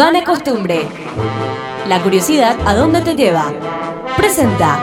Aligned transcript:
Vana 0.00 0.24
Costumbre. 0.24 0.88
La 1.86 2.02
curiosidad 2.02 2.56
a 2.64 2.74
dónde 2.74 3.02
te 3.02 3.14
lleva. 3.14 3.52
Presenta. 4.16 4.82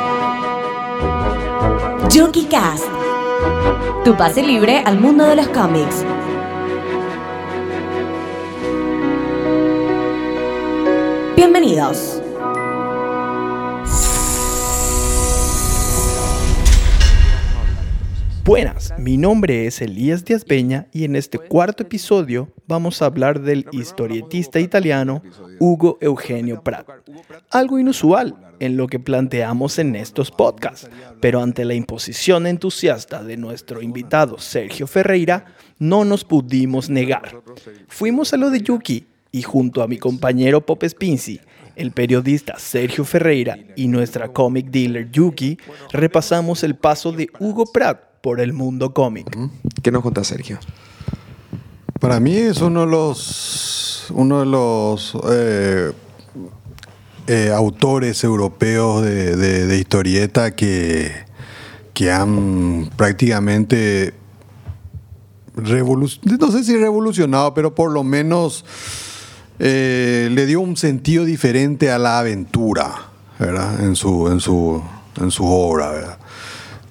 Jockey 2.14 2.46
Cast. 2.46 2.86
Tu 4.06 4.16
pase 4.16 4.44
libre 4.44 4.84
al 4.86 5.00
mundo 5.00 5.26
de 5.26 5.38
los 5.38 5.48
cómics. 5.48 6.06
Bienvenidos. 11.36 12.17
Buenas, 18.48 18.94
mi 18.98 19.18
nombre 19.18 19.68
es 19.68 19.82
Elías 19.82 20.24
Díaz 20.24 20.46
Peña 20.46 20.88
y 20.94 21.04
en 21.04 21.18
este 21.18 21.38
cuarto 21.38 21.84
episodio 21.84 22.48
vamos 22.66 23.02
a 23.02 23.08
hablar 23.08 23.42
del 23.42 23.66
historietista 23.74 24.62
italiano 24.62 25.22
Hugo 25.60 25.98
Eugenio 26.00 26.64
Prat. 26.64 26.88
Algo 27.52 27.78
inusual 27.78 28.38
en 28.62 28.78
lo 28.78 28.88
que 28.88 29.00
planteamos 29.00 29.80
en 29.80 29.98
estos 29.98 30.32
podcasts, 30.32 30.90
pero 31.20 31.42
ante 31.42 31.66
la 31.66 31.74
imposición 31.74 32.48
entusiasta 32.48 33.22
de 33.22 33.36
nuestro 33.36 33.82
invitado 33.82 34.40
Sergio 34.40 34.88
Ferreira, 34.88 35.54
no 35.78 36.06
nos 36.06 36.24
pudimos 36.24 36.90
negar. 36.90 37.42
Fuimos 37.90 38.32
a 38.32 38.38
lo 38.38 38.50
de 38.50 38.62
Yuki 38.62 39.08
y 39.30 39.42
junto 39.42 39.84
a 39.84 39.90
mi 39.90 39.98
compañero 39.98 40.66
Pop 40.66 40.86
Spinzi, 40.88 41.42
el 41.76 41.92
periodista 41.92 42.58
Sergio 42.58 43.04
Ferreira 43.04 43.60
y 43.76 43.90
nuestra 43.90 44.30
comic 44.30 44.68
dealer 44.68 45.12
Yuki, 45.12 45.58
repasamos 45.92 46.64
el 46.64 46.76
paso 46.78 47.12
de 47.12 47.30
Hugo 47.42 47.66
Pratt 47.66 48.07
por 48.22 48.40
el 48.42 48.54
mundo 48.54 48.94
cómic. 48.94 49.28
¿Qué 49.82 49.92
nos 49.92 50.04
contás, 50.04 50.28
Sergio? 50.28 50.60
Para 52.00 52.20
mí 52.20 52.36
es 52.36 52.62
uno 52.62 52.82
de 52.82 52.88
los, 52.88 54.06
uno 54.12 54.40
de 54.42 54.46
los 54.46 55.18
eh, 55.32 55.92
eh, 57.28 57.52
autores 57.56 58.24
europeos 58.24 59.04
de, 59.04 59.36
de- 59.36 59.66
de 59.68 59.78
historieta 59.80 60.56
que, 60.56 61.12
que 61.94 62.12
han 62.12 62.90
prácticamente 62.96 64.14
revolu- 65.56 66.20
no 66.40 66.52
sé 66.52 66.64
si 66.64 66.76
revolucionado, 66.78 67.54
pero 67.54 67.74
por 67.74 67.92
lo 67.92 68.04
menos 68.04 68.64
eh, 69.60 70.30
le 70.32 70.46
dio 70.46 70.62
un 70.62 70.78
sentido 70.78 71.26
diferente 71.26 71.90
a 71.92 71.98
la 71.98 72.20
aventura, 72.20 72.94
¿verdad? 73.40 73.84
En 73.84 73.96
su, 73.96 74.28
en 74.28 74.40
su, 74.40 74.82
en 75.20 75.32
su 75.32 75.46
obra, 75.48 75.90
¿verdad? 75.92 76.18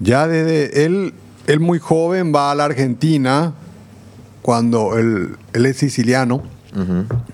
Ya 0.00 0.26
desde 0.26 0.84
él, 0.84 1.14
él 1.46 1.60
muy 1.60 1.78
joven 1.78 2.32
va 2.34 2.50
a 2.50 2.54
la 2.54 2.64
Argentina 2.64 3.54
cuando 4.42 4.96
él, 4.98 5.36
él 5.52 5.66
es 5.66 5.76
siciliano. 5.78 6.42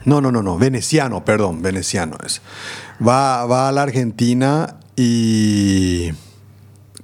No, 0.05 0.21
no, 0.21 0.31
no, 0.31 0.41
no, 0.43 0.57
veneciano, 0.57 1.25
perdón, 1.25 1.63
veneciano 1.63 2.17
es. 2.25 2.41
Va, 3.05 3.45
va 3.47 3.69
a 3.69 3.73
la 3.73 3.83
Argentina 3.83 4.77
y 4.95 6.11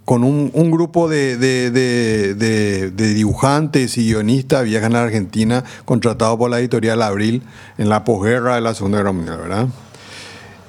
con 0.05 0.23
un, 0.23 0.51
un 0.55 0.71
grupo 0.71 1.09
de, 1.09 1.37
de- 1.37 1.71
de- 1.73 2.35
de- 2.35 2.91
de 2.93 3.15
dibujantes 3.15 3.99
y 3.99 4.07
guionistas 4.07 4.65
viajan 4.65 4.95
a 4.95 5.01
la 5.01 5.05
Argentina 5.07 5.65
contratados 5.85 6.39
por 6.39 6.49
la 6.49 6.61
editorial 6.61 7.03
Abril 7.03 7.43
en 7.77 7.89
la 7.89 8.05
posguerra 8.05 8.55
de 8.55 8.61
la 8.61 8.73
Segunda 8.75 8.99
Guerra 8.99 9.13
Mundial, 9.13 9.39
¿verdad? 9.39 9.67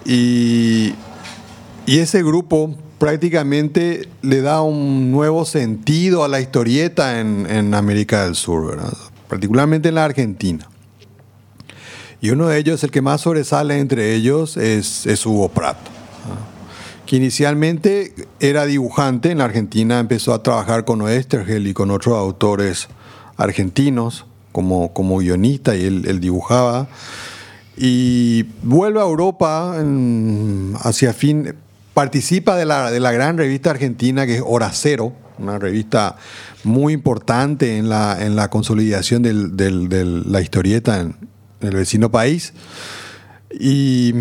Y, 0.05 0.95
y 1.85 1.99
ese 1.99 2.23
grupo 2.23 2.75
prácticamente 2.99 4.07
le 4.21 4.41
da 4.41 4.61
un 4.61 5.09
nuevo 5.11 5.45
sentido 5.45 6.23
a 6.23 6.27
la 6.27 6.41
historieta 6.41 7.19
en, 7.19 7.73
América 7.73 8.25
del 8.25 8.35
Sur, 8.35 8.77
particularmente 9.27 9.89
en 9.89 9.95
la 9.95 10.05
Argentina. 10.05 10.67
Y 12.21 12.31
uno 12.31 12.49
de 12.49 12.57
ellos, 12.57 12.83
el 12.83 12.91
que 12.91 13.01
más 13.01 13.21
sobresale 13.21 13.79
entre 13.79 14.13
ellos, 14.13 14.57
es, 14.57 15.25
Hugo 15.25 15.49
Pratt, 15.49 15.77
¿ah? 15.77 17.05
que 17.05 17.15
inicialmente 17.15 18.13
era 18.41 18.65
dibujante 18.65 19.31
en 19.31 19.37
la 19.37 19.45
Argentina, 19.45 19.99
empezó 19.99 20.33
a 20.33 20.43
trabajar 20.43 20.83
con 20.83 21.01
Oestergel 21.01 21.65
y 21.67 21.73
con 21.73 21.91
otros 21.91 22.17
autores 22.17 22.89
argentinos 23.37 24.25
como, 24.51 24.93
como 24.93 25.17
guionista 25.19 25.75
y 25.75 25.85
él, 25.85 26.19
dibujaba. 26.19 26.89
Y 27.77 28.43
vuelve 28.61 28.99
a 28.99 29.03
Europa 29.03 29.73
hacia 30.81 31.13
fin, 31.13 31.55
participa 31.99 32.55
de 32.55 32.63
la, 32.63 32.91
de 32.91 33.01
la 33.01 33.11
gran 33.11 33.37
revista 33.37 33.71
argentina 33.71 34.25
que 34.25 34.35
es 34.35 34.43
Hora 34.45 34.71
Cero, 34.71 35.11
una 35.37 35.59
revista 35.59 36.15
muy 36.63 36.93
importante 36.93 37.77
en 37.77 37.89
la, 37.89 38.15
en 38.25 38.37
la 38.37 38.49
consolidación 38.49 39.21
de 39.21 40.23
la 40.25 40.39
historieta 40.39 41.01
en, 41.01 41.17
el 41.59 41.75
vecino 41.75 42.09
país. 42.09 42.53
Y 43.51 44.13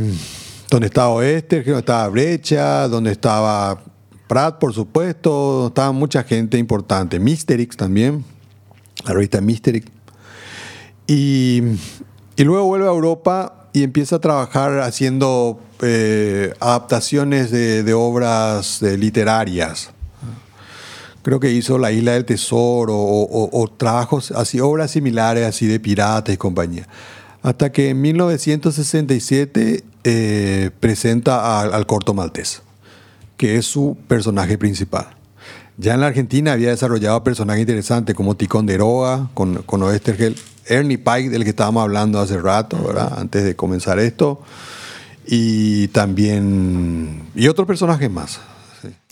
donde 0.68 0.88
estaba 0.88 1.10
Oester, 1.10 1.64
donde 1.64 1.78
estaba 1.78 2.08
Brecha, 2.08 2.88
donde 2.88 3.12
estaba 3.12 3.80
Pratt, 4.26 4.58
por 4.58 4.74
supuesto, 4.74 5.30
donde 5.30 5.68
estaba 5.68 5.92
mucha 5.92 6.24
gente 6.24 6.58
importante. 6.58 7.20
Misterix 7.20 7.76
también, 7.76 8.24
la 9.04 9.12
revista 9.12 9.40
Misterix. 9.40 9.86
Y, 11.06 11.62
y 12.34 12.42
luego 12.42 12.64
vuelve 12.64 12.86
a 12.86 12.90
Europa 12.90 13.57
y 13.72 13.82
empieza 13.82 14.16
a 14.16 14.18
trabajar 14.20 14.80
haciendo 14.80 15.60
eh, 15.82 16.54
adaptaciones 16.60 17.50
de, 17.50 17.82
de 17.82 17.94
obras 17.94 18.80
literarias. 18.82 19.90
Creo 21.22 21.40
que 21.40 21.52
hizo 21.52 21.78
La 21.78 21.92
Isla 21.92 22.12
del 22.12 22.24
Tesoro 22.24 22.94
o, 22.96 23.22
o- 23.24 23.60
o 23.62 23.68
trabajos 23.68 24.30
así, 24.30 24.60
obras 24.60 24.92
similares 24.92 25.44
así 25.46 25.66
de 25.66 25.78
piratas 25.80 26.34
y 26.34 26.38
compañía. 26.38 26.86
Hasta 27.42 27.70
que 27.70 27.90
en 27.90 28.00
1967 28.00 29.84
eh, 30.04 30.70
presenta 30.80 31.60
al- 31.60 31.74
al 31.74 31.86
corto 31.86 32.14
maltés, 32.14 32.62
que 33.36 33.56
es 33.56 33.66
su 33.66 33.96
personaje 34.08 34.56
principal. 34.58 35.08
Ya 35.76 35.94
en 35.94 36.00
la 36.00 36.06
Argentina 36.08 36.52
había 36.52 36.70
desarrollado 36.70 37.22
personajes 37.22 37.60
interesantes 37.60 38.14
como 38.16 38.34
Ticonderoga, 38.36 39.28
con, 39.34 39.62
con 39.62 39.82
Oestergel, 39.82 40.34
Ernie 40.68 40.98
Pike, 40.98 41.30
del 41.30 41.44
que 41.44 41.50
estábamos 41.50 41.82
hablando 41.82 42.20
hace 42.20 42.38
rato. 42.38 42.94
Antes 43.16 43.44
de 43.44 43.56
comenzar 43.56 43.98
esto. 43.98 44.42
Y 45.26 45.88
también. 45.88 47.28
Y 47.34 47.48
otros 47.48 47.66
personajes 47.66 48.10
más. 48.10 48.40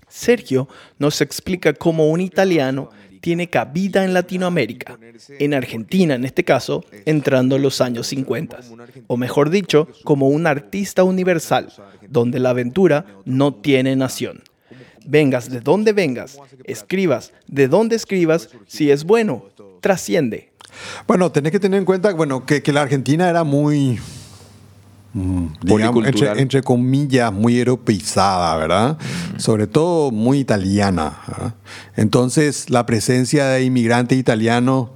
Sergio 0.08 0.66
nos 0.98 1.20
explica 1.20 1.74
cómo 1.74 2.08
un 2.08 2.22
italiano 2.22 2.90
tiene 3.20 3.48
cabida 3.48 4.04
en 4.04 4.14
Latinoamérica, 4.14 4.98
en 5.28 5.52
Argentina 5.52 6.14
en 6.14 6.24
este 6.24 6.44
caso, 6.44 6.84
entrando 7.04 7.58
los 7.58 7.80
años 7.80 8.06
50, 8.06 8.60
o 9.08 9.16
mejor 9.16 9.50
dicho, 9.50 9.88
como 10.04 10.28
un 10.28 10.46
artista 10.46 11.02
universal, 11.02 11.72
donde 12.08 12.38
la 12.38 12.50
aventura 12.50 13.04
no 13.24 13.52
tiene 13.52 13.96
nación. 13.96 14.42
Vengas 15.04 15.50
de 15.50 15.60
donde 15.60 15.92
vengas, 15.92 16.38
escribas 16.64 17.32
de 17.48 17.68
donde 17.68 17.96
escribas, 17.96 18.50
si 18.66 18.90
es 18.90 19.02
bueno, 19.02 19.46
trasciende. 19.80 20.52
Bueno, 21.06 21.30
tenés 21.32 21.52
que 21.52 21.60
tener 21.60 21.78
en 21.78 21.84
cuenta 21.84 22.12
bueno, 22.12 22.44
que, 22.46 22.62
que 22.62 22.72
la 22.72 22.82
Argentina 22.82 23.28
era 23.28 23.44
muy. 23.44 23.98
mm, 25.14 25.46
digamos, 25.62 26.04
entre, 26.08 26.26
entre 26.42 26.62
comillas, 26.62 27.32
muy 27.32 27.58
europeizada, 27.58 28.56
¿verdad? 28.56 28.98
Sobre 29.38 29.66
todo 29.66 30.10
muy 30.10 30.38
italiana. 30.38 31.18
¿verdad? 31.28 31.54
Entonces, 31.96 32.70
la 32.70 32.84
presencia 32.86 33.46
de 33.48 33.64
inmigrantes 33.64 34.18
italianos 34.18 34.88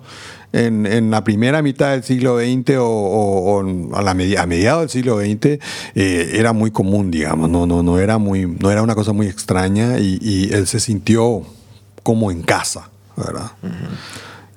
en, 0.52 0.84
en 0.84 1.10
la 1.12 1.22
primera 1.22 1.62
mitad 1.62 1.92
del 1.92 2.02
siglo 2.02 2.38
XX 2.38 2.76
o, 2.78 2.84
o- 2.84 3.60
o 3.62 3.96
a, 3.96 4.02
la 4.02 4.14
medi- 4.14 4.36
a 4.36 4.46
mediados 4.46 4.80
del 4.82 4.90
siglo 4.90 5.18
XX 5.20 5.60
eh, 5.94 6.32
era 6.34 6.52
muy 6.52 6.70
común, 6.72 7.10
digamos. 7.10 7.48
No, 7.48 7.66
no, 7.66 7.82
no, 7.84 7.98
era 8.00 8.18
muy, 8.18 8.46
no 8.46 8.70
era 8.70 8.82
una 8.82 8.94
cosa 8.96 9.12
muy 9.12 9.28
extraña 9.28 9.98
y, 10.00 10.18
y 10.20 10.52
él 10.52 10.66
se 10.66 10.80
sintió 10.80 11.42
como 12.02 12.30
en 12.32 12.42
casa, 12.42 12.90
¿verdad? 13.16 13.52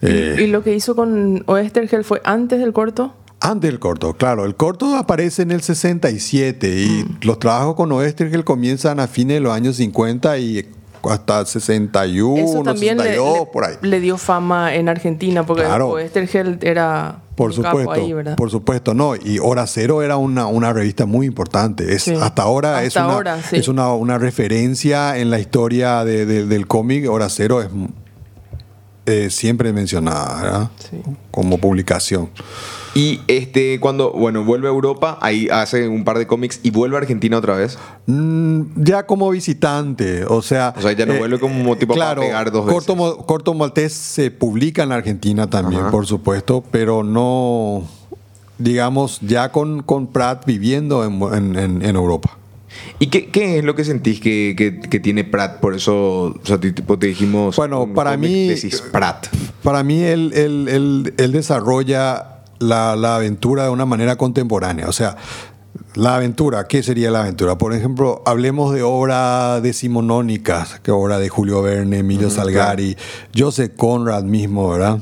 Eh, 0.06 0.36
¿Y 0.44 0.48
lo 0.48 0.64
que 0.64 0.74
hizo 0.76 0.96
con 0.96 1.44
Oestergel 1.48 2.04
fue 2.04 2.22
antes 2.24 2.60
del 2.60 2.74
corto? 2.74 3.14
Antes 3.40 3.70
del 3.72 3.80
corto, 3.80 4.14
claro. 4.14 4.46
El 4.46 4.56
corto 4.56 4.96
aparece 4.96 5.42
en 5.42 5.52
el 5.52 5.62
67 5.62 6.68
y 6.76 7.06
los 7.22 7.40
trabajos 7.40 7.76
con 7.76 7.92
Oestergel 7.92 8.44
comienzan 8.44 9.00
a 9.00 9.08
fines 9.08 9.36
de 9.38 9.42
los 9.42 9.54
años 9.54 9.76
50 9.78 10.38
y 10.38 10.66
hasta 11.10 11.46
61, 11.46 12.38
Eso 12.38 12.64
también 12.64 12.96
le, 12.98 13.04
62, 13.04 13.40
le- 13.40 13.46
por 13.48 13.66
ahí. 13.66 13.76
le 13.82 14.00
dio 14.00 14.18
fama 14.18 14.74
en 14.76 14.88
Argentina 14.88 15.46
porque 15.46 15.64
Claro. 15.64 15.90
Oestergel 15.90 16.60
era 16.62 17.20
Por 17.36 17.52
un 17.52 17.62
capo 17.62 17.80
supuesto, 17.80 18.06
ahí, 18.06 18.14
¿verdad? 18.14 18.36
por 18.38 18.50
supuesto, 18.50 18.94
no. 18.94 19.14
Y 19.18 19.38
Hora 19.40 19.68
Cero 19.68 20.02
era 20.02 20.16
una, 20.16 20.48
una 20.48 20.72
revista 20.72 21.06
muy 21.06 21.26
importante. 21.28 21.94
Es, 21.94 22.04
Sí. 22.04 22.14
Hasta 22.16 22.44
ahora 22.44 22.84
es, 22.84 22.96
Hasta 22.96 23.06
una, 23.06 23.14
ahora, 23.16 23.42
sí. 23.42 23.58
es 23.58 23.68
una, 23.68 23.94
una 23.94 24.18
referencia 24.18 25.18
en 25.18 25.30
la 25.30 25.40
historia 25.40 26.06
de- 26.06 26.26
de- 26.26 26.46
del 26.46 26.68
cómic. 26.68 27.10
Hora 27.10 27.28
Cero 27.30 27.62
es 27.62 27.68
eh, 29.06 29.30
siempre 29.30 29.74
mencionada 29.74 30.42
¿verdad? 30.42 30.70
Sí. 30.90 30.98
como 31.32 31.58
publicación. 31.58 32.30
Y 32.96 33.22
este, 33.28 33.80
cuando, 33.80 34.12
bueno, 34.12 34.44
vuelve 34.44 34.68
a 34.68 34.72
Europa, 34.72 35.18
ahí 35.20 35.48
hace 35.52 35.88
un 35.88 36.04
par 36.04 36.20
de 36.20 36.28
cómics 36.28 36.60
y 36.62 36.70
vuelve 36.70 36.96
a 36.96 37.00
Argentina 37.00 37.38
otra 37.40 37.56
vez. 37.56 37.80
Mm, 38.06 38.62
ya 38.84 39.08
como 39.08 39.32
visitante, 39.32 40.26
o 40.26 40.44
sea... 40.44 40.70
eh, 40.76 40.80
O 40.80 40.82
sea, 40.84 40.92
ya 40.92 41.06
no 41.08 41.16
vuelve 41.16 41.40
como 41.40 41.76
tipo 41.76 41.96
para 41.96 42.06
claro, 42.14 42.22
pegar 42.22 42.52
dos 42.52 42.66
Corto, 42.72 42.96
veces. 42.96 43.18
Mo- 43.18 43.26
Corto 43.26 43.54
Maltés 43.56 43.94
se 43.94 44.30
publica 44.30 44.84
en 44.84 44.92
Argentina 44.92 45.50
también, 45.50 45.82
Ajá. 45.82 45.92
por 45.92 46.06
supuesto, 46.06 46.64
pero 46.70 47.04
no... 47.04 47.84
digamos, 48.60 49.20
ya 49.22 49.52
con, 49.52 49.82
con 49.82 50.06
Pratt 50.06 50.46
viviendo 50.46 51.04
en, 51.04 51.20
en- 51.34 51.56
en- 51.58 51.82
en 51.82 51.96
Europa. 51.96 52.38
¿Y 53.00 53.08
qué, 53.08 53.28
qué 53.30 53.58
es 53.60 53.64
lo 53.64 53.76
que 53.76 53.84
sentís 53.84 54.20
que, 54.20 54.54
que- 54.58 54.80
que 54.80 55.00
tiene 55.00 55.24
Pratt? 55.24 55.60
Por 55.60 55.74
eso, 55.76 55.96
o 56.26 56.40
sea, 56.44 56.60
ti- 56.60 56.72
tipo, 56.72 56.98
te 57.00 57.08
dijimos. 57.08 57.56
Bueno, 57.56 57.88
para 57.94 58.16
mí- 58.18 58.48
Decís 58.50 58.82
Pratt. 58.92 59.28
Para 59.64 59.84
mí, 59.84 60.02
él, 60.04 60.32
él- 60.36 60.68
él- 60.70 61.14
él 61.18 61.32
desarrolla 61.32 62.42
la, 62.60 62.96
la 62.96 63.16
aventura 63.16 63.64
de 63.64 63.70
una 63.70 63.86
manera 63.86 64.16
contemporánea. 64.16 64.88
O 64.88 64.94
sea, 64.94 65.18
la 65.96 66.16
aventura, 66.16 66.68
¿qué 66.68 66.82
sería 66.84 67.12
la 67.12 67.22
aventura? 67.22 67.58
Por 67.58 67.74
ejemplo, 67.74 68.22
hablemos 68.26 68.74
de 68.74 68.84
obra 68.84 69.60
decimonónicas, 69.62 70.80
que 70.82 70.92
obra 70.92 71.20
de 71.20 71.30
Julio 71.30 71.62
Verne, 71.62 72.00
Emilio 72.00 72.30
Salgari, 72.30 72.96
Joseph 73.36 73.74
Conrad 73.76 74.24
mismo, 74.24 74.70
¿verdad? 74.70 75.00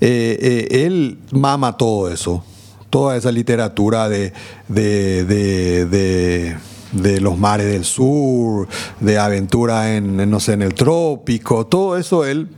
Eh, 0.00 0.38
eh, 0.70 0.84
él 0.86 1.18
mama 1.30 1.76
todo 1.76 2.10
eso, 2.10 2.44
toda 2.90 3.16
esa 3.16 3.30
literatura 3.30 4.08
de, 4.08 4.32
de, 4.68 5.24
de- 5.24 5.86
de- 5.86 6.56
de 6.92 7.20
los 7.20 7.38
mares 7.38 7.66
del 7.66 7.84
sur, 7.84 8.68
de 9.00 9.18
aventura 9.18 9.96
en, 9.96 10.30
no 10.30 10.40
sé, 10.40 10.52
en 10.52 10.62
el 10.62 10.74
trópico, 10.74 11.66
todo 11.66 11.96
eso 11.96 12.24
él 12.24 12.48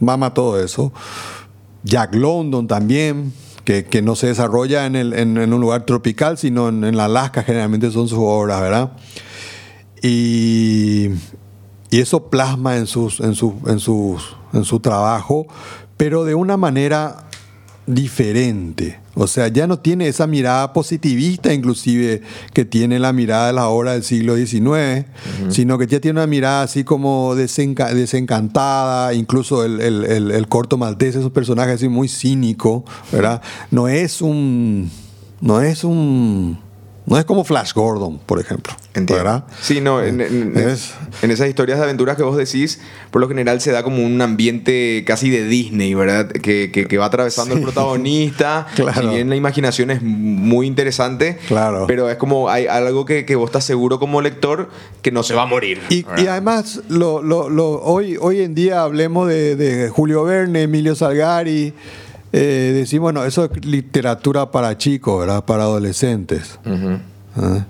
mama 0.00 0.34
todo 0.34 0.60
eso. 0.62 0.92
Jack 1.82 2.14
London 2.14 2.66
también, 2.66 3.32
que, 3.64 3.84
que 3.86 4.02
no 4.02 4.14
se 4.14 4.26
desarrolla 4.28 4.86
en, 4.86 4.94
el- 4.96 5.12
en- 5.14 5.38
un 5.52 5.60
lugar 5.60 5.86
tropical, 5.86 6.36
sino 6.38 6.68
en, 6.68 6.84
en 6.84 6.96
la 6.96 7.06
Alaska, 7.06 7.42
generalmente 7.42 7.90
son 7.90 8.08
sus 8.08 8.18
obras, 8.20 8.60
¿verdad? 8.60 8.92
Y, 10.02 11.08
y 11.90 12.00
eso 12.00 12.28
plasma 12.28 12.76
en, 12.76 12.86
sus, 12.86 13.20
en, 13.20 13.34
en, 13.66 13.78
sus, 13.80 14.36
en 14.52 14.64
su 14.64 14.80
trabajo, 14.80 15.46
pero 15.96 16.24
de 16.24 16.34
una 16.34 16.56
manera 16.56 17.24
diferente. 17.86 19.00
O 19.18 19.26
sea, 19.26 19.48
ya 19.48 19.66
no 19.66 19.78
tiene 19.78 20.08
esa 20.08 20.26
mirada 20.26 20.74
positivista 20.74 21.52
inclusive 21.54 22.20
que 22.52 22.66
tiene 22.66 22.98
la 22.98 23.14
mirada 23.14 23.46
de 23.46 23.54
la 23.54 23.68
obra 23.68 23.92
del 23.94 24.02
siglo 24.02 24.36
XIX, 24.36 25.06
sino 25.48 25.78
que 25.78 25.86
ya 25.86 26.00
tiene 26.00 26.18
una 26.20 26.26
mirada 26.26 26.62
así 26.62 26.84
como 26.84 27.34
desenca- 27.34 27.94
desencantada, 27.94 29.14
incluso 29.14 29.64
el, 29.64 29.80
el- 29.80 30.04
el- 30.04 30.30
el 30.32 30.48
corto 30.48 30.76
maltés 30.76 31.16
es 31.16 31.24
un 31.24 31.30
personaje 31.30 31.72
así 31.72 31.88
muy 31.88 32.08
cínico, 32.08 32.84
¿verdad? 33.10 33.40
No 33.70 33.88
es 33.88 34.20
un... 34.20 34.90
No 35.40 35.60
es 35.62 35.82
un... 35.84 36.58
No 37.06 37.16
es 37.16 37.24
como 37.24 37.44
Flash 37.44 37.72
Gordon, 37.72 38.18
por 38.18 38.40
ejemplo. 38.40 38.74
Entiendo. 38.94 39.14
¿verdad? 39.24 39.44
Sí, 39.60 39.80
no, 39.80 40.02
en, 40.02 40.20
en- 40.20 40.56
Es- 40.56 40.92
en 41.22 41.30
esas 41.30 41.48
historias 41.48 41.78
de 41.78 41.84
aventuras 41.84 42.16
que 42.16 42.22
vos 42.24 42.36
decís, 42.36 42.80
por 43.12 43.20
lo 43.20 43.28
general 43.28 43.60
se 43.60 43.70
da 43.70 43.82
como 43.84 44.02
un 44.04 44.20
ambiente 44.20 45.04
casi 45.06 45.30
de 45.30 45.46
Disney, 45.46 45.94
¿verdad? 45.94 46.28
Que, 46.30 46.70
que- 46.72 46.86
que 46.88 46.98
va 46.98 47.04
atravesando 47.06 47.54
el 47.54 47.62
protagonista. 47.62 48.66
Claro. 48.74 49.02
Si 49.02 49.06
bien 49.08 49.28
la 49.30 49.36
imaginación 49.36 49.90
es 49.90 50.02
muy 50.02 50.66
interesante, 50.66 51.38
Claro. 51.46 51.84
pero 51.86 52.10
es 52.10 52.16
como 52.16 52.48
hay 52.50 52.66
algo 52.66 53.04
que, 53.04 53.24
que 53.24 53.36
vos 53.36 53.48
estás 53.50 53.64
seguro 53.64 53.98
como 54.00 54.20
lector 54.20 54.68
que 55.02 55.12
no 55.12 55.22
se 55.22 55.34
va 55.34 55.42
a 55.42 55.46
morir. 55.46 55.80
Y 55.90 56.04
además, 56.26 56.80
lo, 56.88 57.22
lo- 57.22 57.48
lo- 57.48 57.82
hoy, 57.82 58.16
hoy 58.20 58.40
en 58.40 58.54
día 58.54 58.82
hablemos 58.82 59.28
de, 59.28 59.54
de 59.56 59.88
Julio 59.90 60.24
Verne, 60.24 60.62
Emilio 60.62 60.94
Salgari, 60.96 61.72
eh, 62.38 62.72
decimos, 62.74 63.04
bueno, 63.04 63.24
eso 63.24 63.46
es 63.46 63.64
literatura 63.64 64.50
para 64.50 64.76
chicos, 64.76 65.20
¿verdad? 65.20 65.44
Para 65.44 65.62
adolescentes. 65.62 66.58
Ah. 67.34 67.64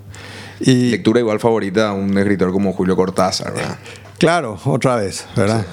Y 0.59 0.89
Lectura 0.91 1.21
igual 1.21 1.39
favorita 1.39 1.89
a 1.89 1.93
un 1.93 2.17
escritor 2.17 2.51
como 2.51 2.73
Julio 2.73 2.97
Cortázar, 2.97 3.53
¿verdad? 3.53 3.77
claro, 4.17 4.59
otra 4.65 4.97
vez, 4.97 5.25
¿verdad? 5.37 5.65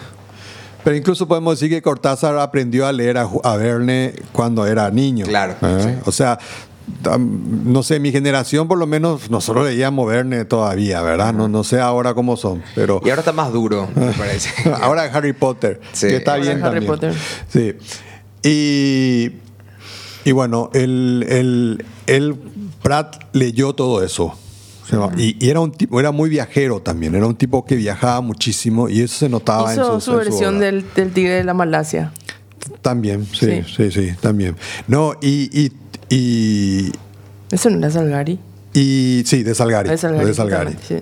Pero 0.85 0.95
incluso 0.95 1.27
podemos 1.27 1.59
decir 1.59 1.75
que 1.75 1.83
Cortázar 1.83 2.39
aprendió 2.39 2.87
a 2.87 2.93
leer 2.93 3.19
a, 3.19 3.57
Verne 3.57 4.15
cuando 4.31 4.65
era 4.65 4.89
niño. 4.91 5.27
Claro, 5.27 5.55
¿eh? 5.63 5.79
sí. 5.83 6.03
O 6.05 6.13
sea, 6.13 6.39
no 7.19 7.83
sé, 7.83 7.99
mi 7.99 8.13
generación 8.13 8.69
por 8.69 8.79
lo 8.79 8.87
menos 8.87 9.29
nosotros 9.29 9.67
leíamos 9.67 10.07
Verne 10.07 10.45
todavía, 10.45 11.03
¿verdad? 11.03 11.33
No, 11.33 11.49
no 11.49 11.65
sé 11.65 11.81
ahora 11.81 12.15
cómo 12.15 12.37
son, 12.37 12.63
pero... 12.77 13.01
Y 13.05 13.09
ahora 13.09 13.23
está 13.23 13.33
más 13.33 13.53
duro, 13.53 13.89
me 13.97 14.13
parece. 14.19 14.71
Ahora 14.71 15.05
Harry 15.05 15.33
Potter, 15.33 15.81
Sí. 15.93 16.07
que 16.07 16.17
está 16.17 16.35
Ahora 16.35 16.45
bien 16.45 16.63
Harry 16.63 16.87
también. 16.87 16.87
Potter. 16.87 17.15
Sí. 17.49 17.75
Y, 18.45 19.33
y 20.25 20.33
bueno, 20.33 20.71
el, 20.75 21.25
el, 21.29 21.85
el 22.07 22.35
Pratt 22.83 23.25
leyó 23.33 23.73
todo 23.75 24.03
eso. 24.05 24.39
Y, 25.17 25.45
y 25.45 25.49
era 25.51 25.61
un 25.61 25.73
tipo, 25.73 25.99
era 25.99 26.13
muy 26.13 26.29
viajero 26.29 26.81
también, 26.81 27.15
era 27.15 27.27
un 27.27 27.35
tipo 27.35 27.65
que 27.65 27.75
viajaba 27.75 28.21
muchísimo 28.21 28.89
y 28.89 29.01
eso 29.01 29.17
se 29.17 29.29
notaba 29.31 29.73
en 29.73 29.81
Hizo 29.81 29.95
su, 29.99 30.01
su 30.01 30.11
en 30.13 30.19
su 30.19 30.31
versión 30.31 30.57
obra. 30.57 30.67
del, 30.67 30.85
del 30.95 31.11
Tigre 31.13 31.33
de 31.33 31.45
la 31.45 31.55
Malasia. 31.55 32.13
También, 32.83 33.27
sí, 33.27 33.63
sí, 33.67 33.91
Sí. 33.91 33.91
sí, 33.91 34.13
también. 34.21 34.57
No, 34.87 35.15
y, 35.23 35.49
y, 35.59 35.73
y, 36.15 36.93
Eso 37.51 37.71
no 37.71 37.79
era 37.79 37.91
Salgari. 37.91 38.39
y- 38.75 39.23
sí, 39.27 39.43
de 39.43 39.55
Salgari. 39.55 39.89
De 39.89 39.97
Salgari. 39.99 40.27
de 40.27 40.35
Salgari. 40.35 40.77
sí. 40.87 40.97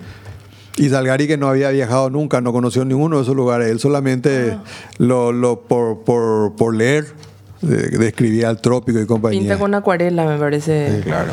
Y 0.77 0.89
Salgari 0.89 1.27
que 1.27 1.37
no 1.37 1.49
había 1.49 1.69
viajado 1.69 2.09
nunca, 2.09 2.41
no 2.41 2.51
conoció 2.51 2.83
ninguno 2.85 3.17
de 3.17 3.23
esos 3.23 3.35
lugares. 3.35 3.69
Él 3.69 3.79
solamente 3.79 4.53
Ah. 4.53 4.63
lo, 4.97 5.31
lo- 5.31 5.59
por, 5.61 6.03
por, 6.03 6.55
por 6.55 6.73
leer 6.73 7.05
de- 7.63 7.97
describía 7.97 8.49
el 8.49 8.57
trópico 8.61 8.99
y 8.99 9.05
compañía. 9.05 9.39
Pinta 9.39 9.57
con 9.57 9.73
acuarela, 9.73 10.25
me 10.25 10.37
parece. 10.37 11.01
Claro. 11.03 11.31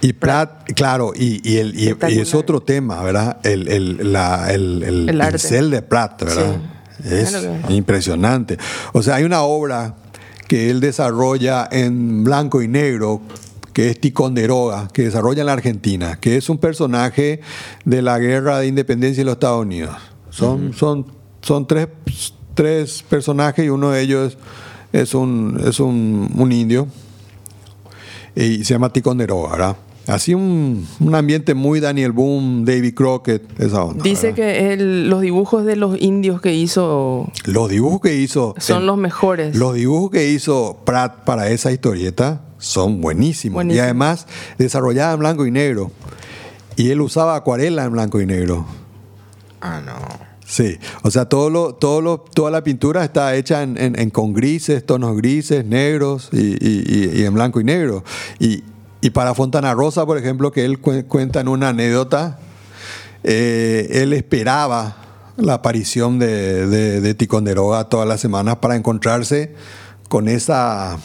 Y 0.00 0.12
Pratt, 0.12 0.70
claro, 0.74 1.12
y, 1.16 1.40
y, 1.48 1.56
el, 1.58 1.74
y- 1.78 1.96
y 2.10 2.18
es 2.20 2.34
otro 2.34 2.60
tema, 2.60 3.02
¿verdad? 3.02 3.38
El, 3.42 3.66
el, 3.68 4.12
la- 4.12 4.52
el, 4.52 4.82
el 4.84 5.08
El 5.08 5.20
arte. 5.20 5.32
pincel 5.38 5.70
de 5.70 5.82
Pratt, 5.82 6.22
¿verdad? 6.22 6.56
Es 7.04 7.30
Claro 7.30 7.56
que- 7.66 7.72
impresionante. 7.74 8.58
O 8.92 9.02
sea, 9.02 9.16
hay 9.16 9.24
una 9.24 9.42
obra 9.42 9.96
que 10.46 10.70
él 10.70 10.80
desarrolla 10.80 11.68
en 11.70 12.22
blanco 12.24 12.62
y 12.62 12.68
negro, 12.68 13.20
que 13.72 13.90
es 13.90 14.00
Ticonderoga, 14.00 14.88
que 14.92 15.02
desarrolla 15.02 15.40
en 15.42 15.46
la 15.46 15.52
Argentina, 15.52 16.18
que 16.20 16.36
es 16.36 16.48
un 16.48 16.58
personaje 16.58 17.40
de 17.84 18.02
la 18.02 18.18
guerra 18.18 18.58
de 18.60 18.66
independencia 18.68 19.20
de 19.20 19.24
los 19.26 19.34
Estados 19.34 19.62
Unidos. 19.62 19.94
Son, 20.30 20.72
son, 20.74 21.06
son 21.42 21.66
tres, 21.66 21.88
tres 22.54 23.04
personajes 23.08 23.64
y 23.64 23.68
uno 23.68 23.90
de 23.90 24.00
ellos 24.00 24.38
es 24.92 25.14
un, 25.14 25.60
es 25.66 25.80
un, 25.80 26.30
un 26.36 26.52
indio 26.52 26.88
y 28.34 28.64
se 28.64 28.74
llama 28.74 28.92
Ticonderoga, 28.92 29.50
¿verdad? 29.50 29.76
Así 30.06 30.32
un, 30.32 30.86
un 31.00 31.14
ambiente 31.14 31.52
muy 31.54 31.80
Daniel 31.80 32.12
Boone, 32.12 32.64
David 32.64 32.94
Crockett, 32.94 33.60
esa 33.60 33.84
onda. 33.84 34.02
Dice 34.02 34.28
¿verdad? 34.32 34.36
que 34.36 34.72
el- 34.72 35.10
los 35.10 35.20
dibujos 35.20 35.66
de 35.66 35.76
los 35.76 36.00
indios 36.00 36.40
que 36.40 36.54
hizo 36.54 37.30
Los 37.44 37.68
dibujos 37.68 38.00
que 38.00 38.14
hizo. 38.14 38.54
son 38.58 38.78
el- 38.80 38.86
los 38.86 38.96
mejores. 38.96 39.54
Los 39.56 39.74
dibujos 39.74 40.10
que 40.12 40.30
hizo 40.30 40.78
Pratt 40.86 41.24
para 41.24 41.50
esa 41.50 41.72
historieta 41.72 42.40
son 42.56 43.02
buenísimos. 43.02 43.52
Y 43.54 43.66
Buenísimo. 43.66 43.84
además 43.84 44.26
desarrollada 44.56 45.12
en 45.12 45.20
blanco 45.20 45.46
y 45.46 45.50
negro. 45.50 45.90
Y 46.76 46.90
él 46.90 47.02
usaba 47.02 47.36
acuarela 47.36 47.84
en 47.84 47.92
blanco 47.92 48.18
y 48.20 48.24
negro. 48.24 48.64
Ah, 49.60 49.82
no. 49.84 50.27
Sí, 50.50 50.78
o 51.02 51.10
sea, 51.10 51.26
todo 51.26 51.50
lo, 51.50 51.74
todo 51.74 52.00
lo, 52.00 52.18
toda 52.20 52.50
la 52.50 52.64
pintura 52.64 53.04
está 53.04 53.34
hecha 53.36 53.62
en, 53.62 53.76
en- 53.76 53.98
en 54.00 54.08
con 54.08 54.32
grises, 54.32 54.86
tonos 54.86 55.14
grises, 55.14 55.62
negros 55.66 56.30
y, 56.32 56.38
y- 56.66 56.84
y- 56.88 57.20
y 57.20 57.24
en 57.26 57.34
blanco 57.34 57.60
y 57.60 57.64
negro. 57.64 58.02
Y, 58.38 58.64
y 59.02 59.10
para 59.10 59.34
Fontana 59.34 59.74
Rosa, 59.74 60.06
por 60.06 60.16
ejemplo, 60.16 60.50
que 60.50 60.64
él 60.64 60.80
cue- 60.80 61.04
cuenta 61.06 61.40
en 61.40 61.48
una 61.48 61.68
anécdota, 61.68 62.38
eh, 63.24 63.88
él 64.02 64.12
esperaba 64.14 64.96
la 65.36 65.54
aparición 65.54 66.18
de, 66.18 66.66
de, 66.66 67.00
de 67.02 67.14
Ticonderoga 67.14 67.84
todas 67.90 68.08
las 68.08 68.20
semanas 68.20 68.56
para 68.56 68.74
encontrarse 68.74 69.54
con 70.08 70.28
esa 70.28 70.96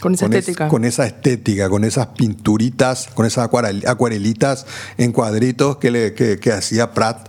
Con 0.00 0.14
esa 0.14 0.26
es- 0.26 0.34
estética. 0.34 0.68
con 0.68 0.84
esa 0.86 1.06
estética, 1.06 1.68
con 1.68 1.84
esas 1.84 2.06
pinturitas, 2.08 3.08
con 3.14 3.26
esas 3.26 3.48
acuarel- 3.50 3.86
acuarelitas 3.86 4.66
en 4.96 5.12
cuadritos 5.12 5.76
que, 5.76 5.90
le, 5.90 6.14
que, 6.14 6.38
que 6.40 6.52
hacía 6.52 6.92
Pratt 6.94 7.28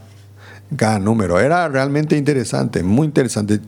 cada 0.76 1.00
número. 1.00 1.40
Era 1.40 1.68
realmente 1.68 2.18
interesante, 2.18 2.84
muy 2.84 3.06
interesante. 3.06 3.60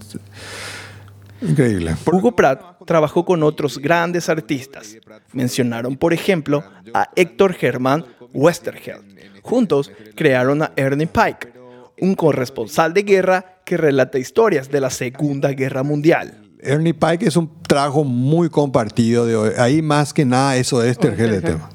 Increíble. 1.41 1.95
Hugo 2.05 2.35
Pratt 2.35 2.85
trabajó 2.85 3.25
con 3.25 3.41
otros 3.43 3.79
grandes 3.79 4.29
artistas. 4.29 4.97
Mencionaron, 5.33 5.97
por 5.97 6.13
ejemplo, 6.13 6.63
a 6.93 7.09
Héctor 7.15 7.53
Germán 7.53 8.05
Westergeld. 8.33 9.19
Juntos 9.41 9.91
crearon 10.15 10.61
a 10.61 10.71
Ernie 10.75 11.07
Pike, 11.07 11.53
un 11.99 12.15
corresponsal 12.15 12.93
de 12.93 13.03
guerra 13.03 13.61
que 13.65 13.77
relata 13.77 14.19
historias 14.19 14.69
de 14.69 14.81
la 14.81 14.89
Segunda 14.89 15.51
Guerra 15.51 15.83
Mundial. 15.83 16.37
Ernie 16.59 16.93
Pike 16.93 17.25
es 17.25 17.35
un 17.35 17.49
trabajo 17.63 18.03
muy 18.03 18.49
compartido 18.49 19.25
de 19.25 19.35
hoy. 19.35 19.51
Ahí 19.57 19.81
más 19.81 20.13
que 20.13 20.25
nada 20.25 20.57
eso 20.57 20.83
es 20.83 20.97
Tergel 20.97 21.33
el 21.33 21.41
tema. 21.41 21.69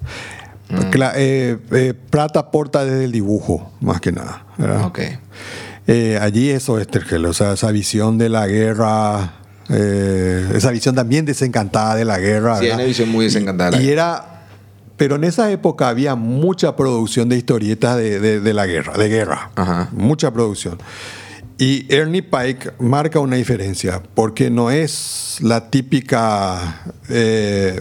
Cla- 0.68 1.12
eh, 1.16 1.58
eh, 1.72 1.94
Pratt 2.10 2.36
aporta 2.36 2.84
desde 2.84 3.04
el 3.04 3.12
dibujo, 3.12 3.72
más 3.80 4.00
que 4.00 4.12
nada. 4.12 4.44
¿verdad? 4.58 4.84
Ok. 4.86 5.00
Eh, 5.86 6.18
allí 6.20 6.50
eso 6.50 6.78
es 6.80 6.88
Tergel, 6.88 7.24
o 7.26 7.32
sea, 7.32 7.52
esa 7.52 7.70
visión 7.70 8.18
de 8.18 8.28
la 8.28 8.46
guerra, 8.48 9.34
eh, 9.68 10.50
esa 10.54 10.70
visión 10.72 10.94
también 10.96 11.24
desencantada 11.24 11.94
de 11.94 12.04
la 12.04 12.18
guerra. 12.18 12.56
Sí, 12.58 12.62
¿verdad? 12.64 12.78
una 12.78 12.84
visión 12.86 13.08
muy 13.10 13.26
desencantada 13.26 13.70
de 13.70 13.76
la 13.76 13.82
Y, 13.82 13.86
y 13.86 13.90
era, 13.90 14.42
pero 14.96 15.14
en 15.16 15.22
esa 15.24 15.50
época 15.52 15.88
había 15.88 16.16
mucha 16.16 16.74
producción 16.74 17.28
de 17.28 17.36
historietas 17.36 17.96
de, 17.96 18.18
de- 18.18 18.40
de 18.40 18.54
la 18.54 18.66
guerra, 18.66 18.94
de 18.94 19.08
guerra, 19.08 19.50
Ajá. 19.54 19.88
mucha 19.92 20.32
producción. 20.32 20.78
Y 21.58 21.86
Ernie 21.92 22.22
Pike 22.22 22.72
marca 22.80 23.18
una 23.18 23.36
diferencia, 23.36 24.02
porque 24.14 24.50
no 24.50 24.70
es 24.70 25.38
la 25.40 25.70
típica 25.70 26.82
eh, 27.08 27.80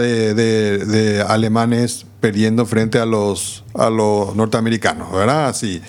de, 0.00 0.34
de- 0.34 0.78
de 0.86 1.22
alemanes 1.22 2.04
perdiendo 2.20 2.66
frente 2.66 2.98
a 2.98 3.06
los, 3.06 3.64
a 3.74 3.90
los 3.90 4.34
norteamericanos, 4.34 5.12
¿verdad? 5.12 5.46
Así. 5.48 5.80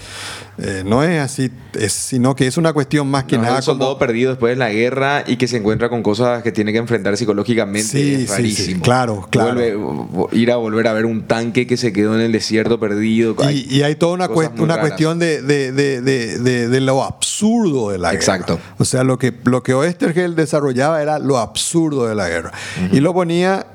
Eh, 0.57 0.83
no 0.85 1.01
es 1.01 1.19
así, 1.19 1.49
es, 1.79 1.93
sino 1.93 2.35
que 2.35 2.45
es 2.45 2.57
una 2.57 2.73
cuestión 2.73 3.07
más 3.07 3.23
que 3.23 3.35
No, 3.37 3.43
es 3.43 3.47
nada 3.47 3.57
un 3.59 3.63
soldado 3.63 3.91
como... 3.91 3.99
perdido 3.99 4.31
después 4.31 4.51
de 4.51 4.57
la 4.57 4.69
guerra 4.69 5.23
y 5.25 5.37
que 5.37 5.47
se 5.47 5.57
encuentra 5.57 5.89
con 5.89 6.03
cosas 6.03 6.43
que 6.43 6.51
tiene 6.51 6.71
que 6.71 6.77
enfrentar 6.77 7.15
psicológicamente. 7.17 7.87
Sí, 7.87 8.13
es 8.25 8.31
sí, 8.31 8.51
sí, 8.51 8.75
claro, 8.75 9.27
claro. 9.31 9.55
Vuelve- 9.55 10.27
ir 10.37 10.51
a 10.51 10.57
volver 10.57 10.87
a 10.87 10.93
ver 10.93 11.05
un 11.05 11.23
tanque 11.25 11.65
que 11.65 11.77
se 11.77 11.93
quedó 11.93 12.13
en 12.15 12.21
el 12.21 12.31
desierto 12.33 12.79
perdido. 12.79 13.35
Hay 13.39 13.65
Y, 13.69 13.81
hay 13.81 13.95
toda 13.95 14.13
una, 14.13 14.27
cuest- 14.27 14.59
una 14.59 14.79
cuestión 14.79 15.17
de, 15.19 15.41
de- 15.41 15.71
de- 15.71 16.01
de- 16.01 16.81
lo 16.81 17.01
absurdo 17.03 17.89
de 17.89 17.97
la 17.97 18.09
guerra. 18.09 18.19
Exacto. 18.19 18.59
O 18.77 18.85
sea, 18.85 19.03
lo 19.03 19.17
que, 19.17 19.33
lo 19.45 19.63
que 19.63 19.73
Oestergel 19.73 20.35
desarrollaba 20.35 21.01
era 21.01 21.17
lo 21.17 21.37
absurdo 21.37 22.07
de 22.07 22.13
la 22.15 22.27
guerra. 22.27 22.51
Y 22.91 22.99
lo 22.99 23.13
ponía, 23.13 23.65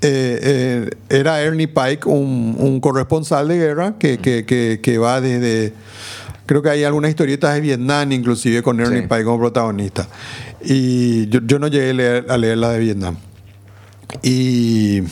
eh, 0.00 0.38
eh, 0.42 0.90
era 1.10 1.42
Ernie 1.42 1.68
Pike, 1.68 2.08
un, 2.08 2.54
un 2.58 2.80
corresponsal 2.80 3.48
de 3.48 3.58
guerra 3.58 3.94
que, 3.98 4.18
que- 4.18 4.46
que- 4.46 4.80
que 4.82 4.96
va 4.98 5.20
desde... 5.20 5.74
Creo 6.50 6.62
que 6.62 6.68
hay 6.68 6.82
algunas 6.82 7.10
historietas 7.10 7.54
de 7.54 7.60
Vietnam, 7.60 8.10
inclusive 8.10 8.60
con 8.60 8.80
Ernie 8.80 9.02
Sí. 9.02 9.06
Pike 9.06 9.22
como 9.22 9.38
protagonista. 9.38 10.08
Y 10.60 11.28
yo, 11.28 11.38
yo 11.46 11.60
no 11.60 11.68
llegué 11.68 11.90
a 11.90 11.94
leer, 11.94 12.26
a 12.28 12.36
leer 12.36 12.58
la 12.58 12.70
de 12.70 12.78
Vietnam. 12.80 13.16
Y 14.20 15.04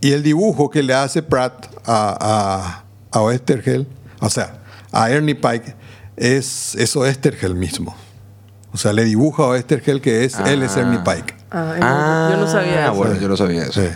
y 0.00 0.12
el 0.12 0.22
dibujo 0.22 0.70
que 0.70 0.82
le 0.82 0.94
hace 0.94 1.22
Pratt 1.22 1.66
a, 1.84 2.16
a, 2.18 2.84
a 3.10 3.20
Oestergel, 3.20 3.86
o 4.20 4.30
sea, 4.30 4.56
a 4.90 5.10
Ernie 5.10 5.34
Pike, 5.34 5.74
es, 6.16 6.74
es 6.76 6.96
Oestergel 6.96 7.54
mismo. 7.54 7.94
O 8.72 8.78
sea, 8.78 8.94
le 8.94 9.04
dibuja 9.04 9.42
a 9.42 9.46
Oestergel 9.48 10.00
que 10.00 10.24
es, 10.24 10.38
él 10.46 10.62
es 10.62 10.78
Ah. 10.78 10.80
Ernie 10.80 11.00
Pike. 11.00 11.34
Ah, 11.50 12.30
yo 12.32 12.40
no 12.40 12.50
sabía 12.50 12.84
Ah, 12.84 12.86
eso. 12.86 12.94
bueno, 12.94 13.20
yo 13.20 13.28
no 13.28 13.36
sabía 13.36 13.64
eso. 13.64 13.82
Sí. 13.82 13.88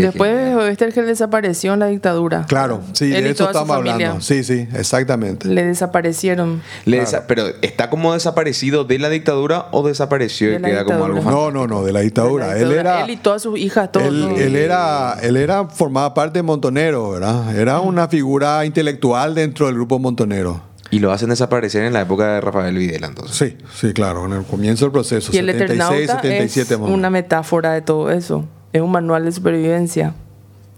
Qué 0.00 0.06
Después 0.06 0.30
genial. 0.36 0.58
Oestergel 0.58 1.06
desapareció 1.06 1.74
en 1.74 1.80
la 1.80 1.86
dictadura. 1.86 2.44
Claro, 2.46 2.80
sí, 2.92 3.14
Él 3.14 3.24
de 3.24 3.30
eso 3.30 3.44
estamos 3.46 3.68
familia 3.68 3.94
hablando. 3.94 4.20
Sí, 4.20 4.44
sí, 4.44 4.68
exactamente. 4.74 5.48
Le 5.48 5.64
desaparecieron. 5.64 6.62
Le 6.84 7.00
desa- 7.02 7.24
Pero 7.26 7.46
está 7.62 7.90
como 7.90 8.12
desaparecido 8.14 8.84
de 8.84 8.98
la 8.98 9.08
dictadura 9.08 9.66
o 9.72 9.86
desapareció 9.86 10.50
De 10.50 10.56
y 10.56 10.62
queda 10.62 10.84
como 10.84 11.04
algo 11.04 11.22
fantástico? 11.22 11.50
No, 11.50 11.66
no, 11.66 11.66
no, 11.66 11.84
de 11.84 11.92
la 11.92 12.00
dictadura. 12.00 12.54
De 12.54 12.64
la 12.64 12.72
Él 12.72 12.72
era. 12.78 13.04
Él 13.04 13.10
y 13.10 13.16
todas 13.16 13.42
sus 13.42 13.58
hijas, 13.58 13.90
todo. 13.92 14.02
Él, 14.04 14.20
todo. 14.28 14.36
él 14.36 14.56
era, 14.56 15.16
él 15.22 15.36
era, 15.36 15.68
formaba 15.68 16.12
parte 16.14 16.40
de 16.40 16.42
Montonero, 16.42 17.10
¿verdad? 17.10 17.56
Era 17.56 17.80
una 17.80 18.08
figura 18.08 18.64
intelectual 18.64 19.34
dentro 19.34 19.66
del 19.66 19.74
grupo 19.76 19.98
Montonero. 19.98 20.74
Y 20.90 21.00
lo 21.00 21.10
hacen 21.10 21.28
desaparecer 21.30 21.82
en 21.84 21.92
la 21.92 22.02
época 22.02 22.34
de 22.34 22.40
Rafael 22.40 22.76
Videla, 22.76 23.08
entonces. 23.08 23.36
Sí, 23.36 23.56
sí, 23.74 23.92
claro, 23.92 24.26
en 24.26 24.32
el 24.32 24.44
comienzo 24.44 24.84
del 24.84 24.92
proceso. 24.92 25.32
Y 25.32 25.38
el 25.38 25.46
76, 25.46 26.02
Eternauta 26.04 26.22
77 26.22 26.74
es 26.74 26.80
una 26.80 27.10
metáfora 27.10 27.72
de 27.72 27.82
todo 27.82 28.10
eso. 28.10 28.46
Es 28.74 28.82
un 28.82 28.90
manual 28.90 29.24
de 29.24 29.32
supervivencia. 29.32 30.12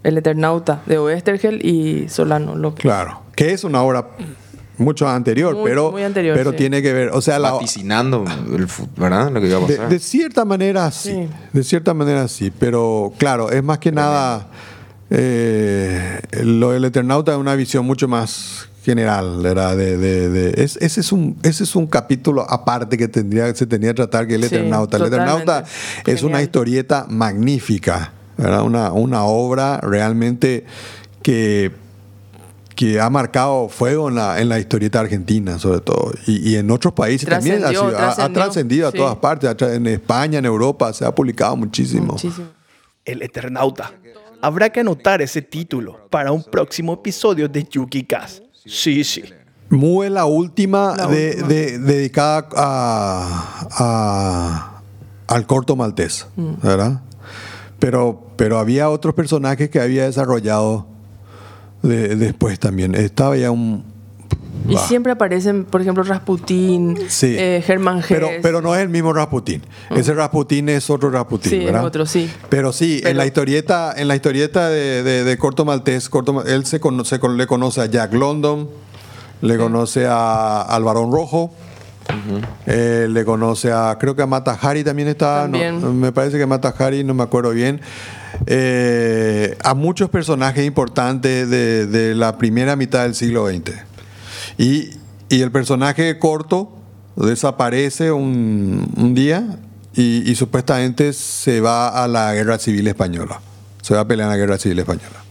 El 0.03 0.17
Eternauta 0.19 0.83
de 0.85 0.99
Oestergel 0.99 1.65
y 1.65 2.07
Solano. 2.09 2.55
Lo 2.55 2.73
que 2.75 2.83
Claro, 2.83 3.23
que 3.35 3.51
es 3.53 3.63
una 3.63 3.81
obra 3.81 4.07
mucho 4.77 5.07
anterior, 5.09 5.55
Muy- 5.55 5.63
pero, 5.67 5.91
muy 5.91 6.03
anterior, 6.03 6.37
pero 6.37 6.51
sí. 6.51 6.57
tiene 6.57 6.83
que 6.83 6.93
ver, 6.93 7.09
o 7.09 7.19
sea, 7.21 7.39
la, 7.39 7.51
Vaticinando, 7.53 8.23
el 8.55 8.67
¿verdad? 8.95 9.31
Lo 9.31 9.41
que 9.41 9.47
iba 9.47 9.57
a 9.57 9.61
de, 9.61 9.67
pasar. 9.75 9.89
de 9.89 9.97
cierta 9.99 10.45
manera 10.45 10.91
sí, 10.91 11.09
Sí. 11.13 11.29
de 11.51 11.63
cierta 11.63 11.95
manera 11.95 12.27
sí, 12.27 12.51
pero 12.57 13.11
claro, 13.17 13.49
es 13.49 13.63
más 13.63 13.79
que 13.79 13.91
nada, 13.91 14.45
eh, 15.09 16.19
lo 16.43 16.71
del 16.71 16.85
Eternauta 16.85 17.31
es 17.31 17.37
una 17.39 17.55
visión 17.55 17.85
mucho 17.87 18.07
más 18.07 18.69
general, 18.91 19.41
¿verdad? 19.41 19.75
De, 19.77 19.97
de- 19.97 20.29
de- 20.29 20.63
es- 20.63 20.77
ese, 20.77 21.01
es 21.01 21.11
un, 21.11 21.37
ese 21.43 21.63
es 21.65 21.75
un 21.75 21.87
capítulo 21.87 22.45
aparte 22.49 22.97
que 22.97 23.07
tendría, 23.07 23.53
se 23.53 23.65
tenía 23.67 23.89
que 23.89 23.95
tratar 23.95 24.25
que 24.27 24.35
el 24.35 24.41
Sí, 24.43 24.55
Eternauta. 24.55 24.97
El 24.97 25.03
Eternauta 25.07 25.65
es 26.05 26.23
una 26.23 26.41
historieta 26.41 27.05
magnífica, 27.09 28.13
¿verdad? 28.37 28.63
Una, 28.63 28.91
una 28.93 29.23
obra 29.25 29.79
realmente 29.81 30.65
que 31.21 31.71
que 32.75 32.99
ha 33.01 33.09
marcado 33.09 33.69
fuego 33.69 34.07
en 34.07 34.13
la, 34.15 34.39
en 34.39 34.49
la 34.49 34.59
historieta 34.59 34.99
argentina, 34.99 35.57
sobre 35.57 35.79
todo, 35.81 36.13
y, 36.27 36.51
y 36.51 36.57
en 36.57 36.69
otros 36.69 36.93
países 36.93 37.27
también 37.27 37.65
ha, 37.65 37.69
sido- 37.69 37.87
ha- 37.97 38.31
trascendido 38.31 38.87
a 38.87 38.91
sí. 38.91 38.97
todas 38.97 39.15
partes, 39.15 39.49
en 39.61 39.87
España, 39.87 40.37
en 40.37 40.45
Europa, 40.45 40.93
se 40.93 41.03
ha 41.03 41.13
publicado 41.13 41.55
muchísimo. 41.57 42.13
Muchísimo. 42.13 42.45
El 43.03 43.23
Eternauta. 43.23 43.91
Habrá 44.43 44.69
que 44.69 44.81
anotar 44.81 45.23
ese 45.23 45.41
título 45.41 46.07
para 46.11 46.31
un 46.31 46.43
próximo 46.43 46.93
episodio 46.93 47.49
de 47.49 47.63
Yuki 47.67 48.03
Cast. 48.03 48.43
Sí, 48.67 49.03
sí. 49.03 49.23
Mu 49.69 50.03
es 50.03 50.11
la 50.11 50.25
última, 50.25 50.95
La 50.95 51.07
de- 51.07 51.29
última. 51.31 51.47
de- 51.47 51.79
dedicada 51.79 52.47
a, 52.55 53.67
a- 53.71 54.81
al 55.27 55.45
corto 55.45 55.75
maltés, 55.75 56.25
Mm. 56.35 56.53
¿verdad? 56.63 57.01
Pero, 57.79 58.31
pero 58.37 58.59
había 58.59 58.89
otros 58.89 59.13
personajes 59.13 59.69
que 59.69 59.79
había 59.81 60.05
desarrollado 60.05 60.87
de- 61.83 62.15
después 62.15 62.59
también. 62.59 62.95
Estaba 62.95 63.35
ya 63.37 63.51
un... 63.51 63.83
Y 64.67 64.75
Bah. 64.75 64.85
siempre 64.87 65.11
aparecen, 65.11 65.65
por 65.65 65.81
ejemplo, 65.81 66.03
Rasputín, 66.03 66.97
Sí. 67.09 67.35
eh, 67.37 67.63
Germán 67.65 68.01
Gess. 68.01 68.17
Pero, 68.17 68.29
pero 68.41 68.61
no 68.61 68.75
es 68.75 68.81
el 68.81 68.89
mismo 68.89 69.13
Rasputín. 69.13 69.61
Ese 69.89 70.13
Rasputín 70.13 70.69
es 70.69 70.89
otro 70.89 71.09
Rasputín, 71.09 71.51
Sí, 71.51 71.67
otro, 71.67 72.05
sí. 72.05 72.29
Pero 72.49 72.73
sí, 72.73 72.99
Pero- 73.01 73.11
en 73.11 73.17
la 73.17 73.25
historieta, 73.25 73.93
en 73.95 74.07
la 74.07 74.15
historieta 74.15 74.69
de, 74.69 75.03
de- 75.03 75.23
de 75.23 75.37
Corto 75.37 75.63
Maltés, 75.65 76.09
Corto 76.09 76.43
él 76.45 76.65
se, 76.65 76.79
cono- 76.79 77.05
se 77.05 77.19
con- 77.19 77.37
le 77.37 77.47
conoce 77.47 77.81
a 77.81 77.85
Jack 77.85 78.13
London, 78.13 78.69
le 79.41 79.57
conoce 79.57 80.05
a, 80.07 80.61
al 80.63 80.83
Barón 80.83 81.11
Rojo, 81.11 81.53
eh, 82.65 83.07
le 83.09 83.25
conoce 83.25 83.71
a, 83.71 83.97
creo 83.99 84.15
que 84.15 84.21
a 84.21 84.25
Mata 84.27 84.57
Hari 84.61 84.83
también 84.83 85.07
está, 85.09 85.47
no, 85.47 85.57
También. 85.59 85.99
me 85.99 86.11
parece 86.11 86.37
que 86.37 86.45
Mata 86.45 86.73
Hari, 86.77 87.03
no 87.03 87.13
me 87.13 87.23
acuerdo 87.23 87.51
bien. 87.51 87.79
Eh, 88.45 89.57
a 89.63 89.73
muchos 89.73 90.09
personajes 90.09 90.65
importantes 90.65 91.49
de, 91.49 91.85
de 91.87 92.15
la 92.15 92.37
primera 92.37 92.75
mitad 92.75 93.03
del 93.03 93.15
siglo 93.15 93.47
XX. 93.47 93.71
Y, 94.57 94.89
y 95.29 95.41
el 95.41 95.51
personaje 95.51 96.17
corto 96.19 96.73
desaparece 97.15 98.11
un, 98.11 98.91
un 98.97 99.13
día 99.15 99.57
y, 99.95 100.29
y 100.29 100.35
supuestamente 100.35 101.13
se 101.13 101.61
va 101.61 102.03
a 102.03 102.07
la 102.07 102.33
guerra 102.33 102.57
civil 102.59 102.87
española. 102.87 103.39
Se 103.81 103.93
va 103.93 104.01
a 104.01 104.07
pelear 104.07 104.27
en 104.27 104.31
la 104.31 104.37
guerra 104.37 104.57
civil 104.57 104.79
española. 104.79 105.23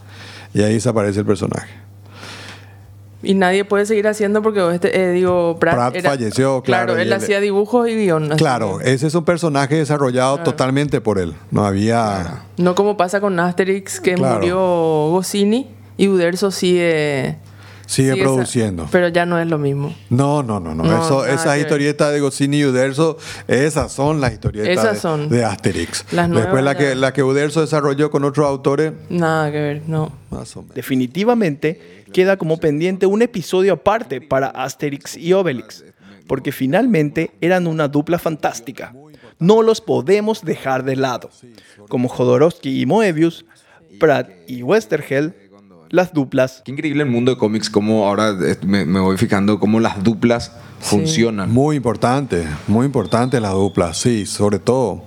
Y 0.53 0.61
ahí 0.63 0.73
desaparece 0.73 1.19
el 1.19 1.25
personaje. 1.25 1.69
Y 3.23 3.33
nadie 3.33 3.65
puede 3.65 3.85
seguir 3.85 4.07
haciendo 4.07 4.41
porque 4.43 4.73
este, 4.75 4.99
eh, 5.01 5.11
digo, 5.11 5.57
Pratt, 5.59 5.75
Pratt 5.75 5.95
era- 5.95 6.09
falleció, 6.11 6.61
claro, 6.61 6.93
y 6.97 7.01
él 7.01 7.07
él- 7.07 7.13
hacía 7.13 7.39
dibujos 7.39 7.89
y 7.89 7.95
guion. 7.95 8.31
así 8.31 8.37
Claro, 8.37 8.79
ese 8.79 9.07
es 9.07 9.15
un 9.15 9.25
personaje 9.25 9.75
desarrollado 9.75 10.37
totalmente 10.39 11.01
por 11.01 11.17
él. 11.19 11.33
No 11.49 11.65
había... 11.65 12.43
No 12.57 12.75
como 12.75 12.95
pasa 12.95 13.19
con 13.19 13.39
Asterix, 13.39 13.99
que 13.99 14.13
Claro. 14.13 14.35
murió 14.35 14.57
Goscinny 15.11 15.67
y 15.97 16.07
Uderzo 16.07 16.51
sigue... 16.51 17.37
Sigue 17.87 18.17
produciendo. 18.17 18.87
pero 18.91 19.07
ya 19.07 19.25
no 19.25 19.39
es 19.39 19.47
lo 19.47 19.57
mismo. 19.57 19.95
No, 20.09 20.43
no, 20.43 20.59
no, 20.59 20.75
no. 20.75 20.83
No, 20.83 21.03
Eso, 21.03 21.21
nada 21.23 21.33
esas 21.33 21.57
historietas 21.57 22.13
de 22.13 22.19
Goscinny 22.19 22.57
y 22.59 22.65
Uderzo, 22.65 23.17
esas 23.47 23.91
son 23.91 24.21
las 24.21 24.33
historietas 24.33 24.69
Esas 24.69 24.93
de, 24.95 24.99
son. 24.99 25.29
de 25.29 25.43
Asterix. 25.45 26.05
Las 26.11 26.29
Después 26.29 26.45
nuevas 26.45 26.63
la 26.63 26.73
ya. 26.73 26.77
que, 26.79 26.95
la 26.95 27.13
que 27.13 27.23
Uderzo 27.23 27.61
desarrolló 27.61 28.11
con 28.11 28.23
otros 28.25 28.45
autores, 28.45 28.93
Nada 29.09 29.51
que 29.51 29.59
ver, 29.59 29.81
no. 29.87 30.11
más 30.29 30.55
o 30.57 30.61
menos. 30.61 30.75
Definitivamente 30.75 32.03
queda 32.13 32.37
como 32.37 32.57
pendiente 32.59 33.05
un 33.05 33.21
episodio 33.21 33.73
aparte 33.73 34.21
para 34.21 34.47
Asterix 34.47 35.15
y 35.17 35.33
Obelix, 35.33 35.83
porque 36.27 36.51
finalmente 36.51 37.31
eran 37.41 37.65
una 37.67 37.87
dupla 37.87 38.19
fantástica. 38.19 38.93
No 39.39 39.61
los 39.61 39.81
podemos 39.81 40.43
dejar 40.43 40.83
de 40.83 40.95
lado. 40.97 41.29
Como 41.89 42.09
Jodorowsky 42.09 42.81
y 42.81 42.85
Moebius, 42.85 43.45
Pratt 43.99 44.29
y 44.47 44.61
Westergel, 44.63 45.33
las 45.89 46.13
duplas 46.13 46.61
Qué 46.65 46.71
increíble 46.71 47.03
el 47.03 47.09
mundo 47.09 47.31
de 47.33 47.37
cómics, 47.37 47.69
cómo 47.69 48.07
ahora 48.07 48.29
eh, 48.41 48.57
me, 48.65 48.85
me 48.85 48.99
voy 48.99 49.17
fijando 49.17 49.59
cómo 49.59 49.79
las 49.79 50.03
duplas 50.03 50.51
funcionan. 50.79 51.51
Muy 51.51 51.75
importante, 51.75 52.45
muy 52.67 52.85
importante 52.85 53.39
la 53.39 53.49
dupla, 53.49 53.93
sí, 53.93 54.25
sobre 54.25 54.59
todo. 54.59 55.03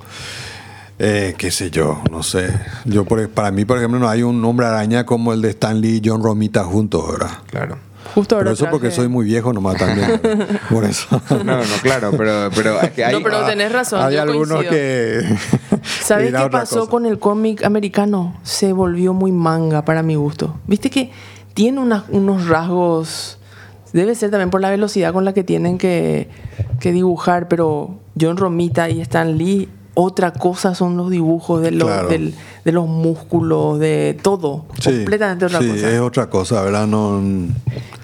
eh, 0.98 1.34
qué 1.38 1.50
sé 1.50 1.70
yo, 1.70 2.02
no 2.10 2.22
sé. 2.22 2.48
Yo 2.84 3.04
por- 3.04 3.28
para 3.30 3.50
mí, 3.50 3.64
por 3.64 3.78
ejemplo, 3.78 3.98
no 3.98 4.08
hay 4.08 4.22
un 4.22 4.44
hombre 4.44 4.66
araña 4.66 5.06
como 5.06 5.32
el 5.32 5.40
de 5.40 5.50
Stan 5.50 5.80
Lee 5.80 6.00
y 6.04 6.08
John 6.08 6.22
Romita 6.22 6.64
juntos, 6.64 7.10
¿verdad? 7.10 7.30
Claro. 7.50 7.78
Justo 8.14 8.34
ahora 8.34 8.46
Pero 8.46 8.54
eso 8.54 8.66
porque 8.70 8.88
traje- 8.88 8.96
soy 8.96 9.08
muy 9.08 9.24
viejo 9.24 9.52
nomás 9.52 9.76
también. 9.76 10.20
por 10.70 10.84
eso. 10.84 11.06
No, 11.44 11.56
no, 11.58 11.62
claro, 11.82 12.10
pero, 12.16 12.50
pero 12.54 12.80
es 12.82 12.90
que 12.90 13.04
hay, 13.04 13.14
No, 13.14 13.22
pero 13.22 13.44
tenés 13.46 13.70
razón, 13.72 14.02
Hay 14.02 14.14
yo 14.16 14.22
algunos 14.22 14.48
coincido. 14.64 14.70
que. 14.72 15.38
¿Sabes 15.82 16.32
qué 16.34 16.48
pasó 16.50 16.80
cosa. 16.80 16.90
con 16.90 17.06
el 17.06 17.18
cómic 17.18 17.64
americano? 17.64 18.36
Se 18.42 18.72
volvió 18.72 19.14
muy 19.14 19.32
manga 19.32 19.84
para 19.84 20.02
mi 20.02 20.14
gusto. 20.16 20.54
Viste 20.66 20.90
que 20.90 21.10
tiene 21.54 21.80
unos 22.10 22.46
rasgos. 22.48 23.38
Debe 23.92 24.14
ser 24.14 24.30
también 24.30 24.50
por 24.50 24.60
la 24.60 24.70
velocidad 24.70 25.12
con 25.12 25.24
la 25.24 25.32
que 25.32 25.42
tienen 25.42 25.76
que, 25.78 26.28
que 26.78 26.92
dibujar, 26.92 27.48
pero 27.48 27.96
John 28.20 28.36
Romita 28.36 28.88
y 28.88 29.00
Stan 29.00 29.36
Lee, 29.36 29.68
otra 29.94 30.32
cosa 30.32 30.76
son 30.76 30.96
los 30.96 31.10
dibujos 31.10 31.60
de 31.60 31.72
los, 31.72 31.88
Claro. 31.88 32.08
del- 32.08 32.34
de 32.64 32.72
los 32.72 32.86
músculos, 32.86 33.80
de 33.80 34.16
todo. 34.22 34.66
Sí, 34.80 34.90
completamente 34.90 35.46
otra 35.46 35.58
sí, 35.60 35.68
cosa. 35.70 35.90
es 35.90 35.98
otra 36.00 36.30
cosa, 36.30 36.62
¿verdad? 36.62 36.86
No, 36.86 37.20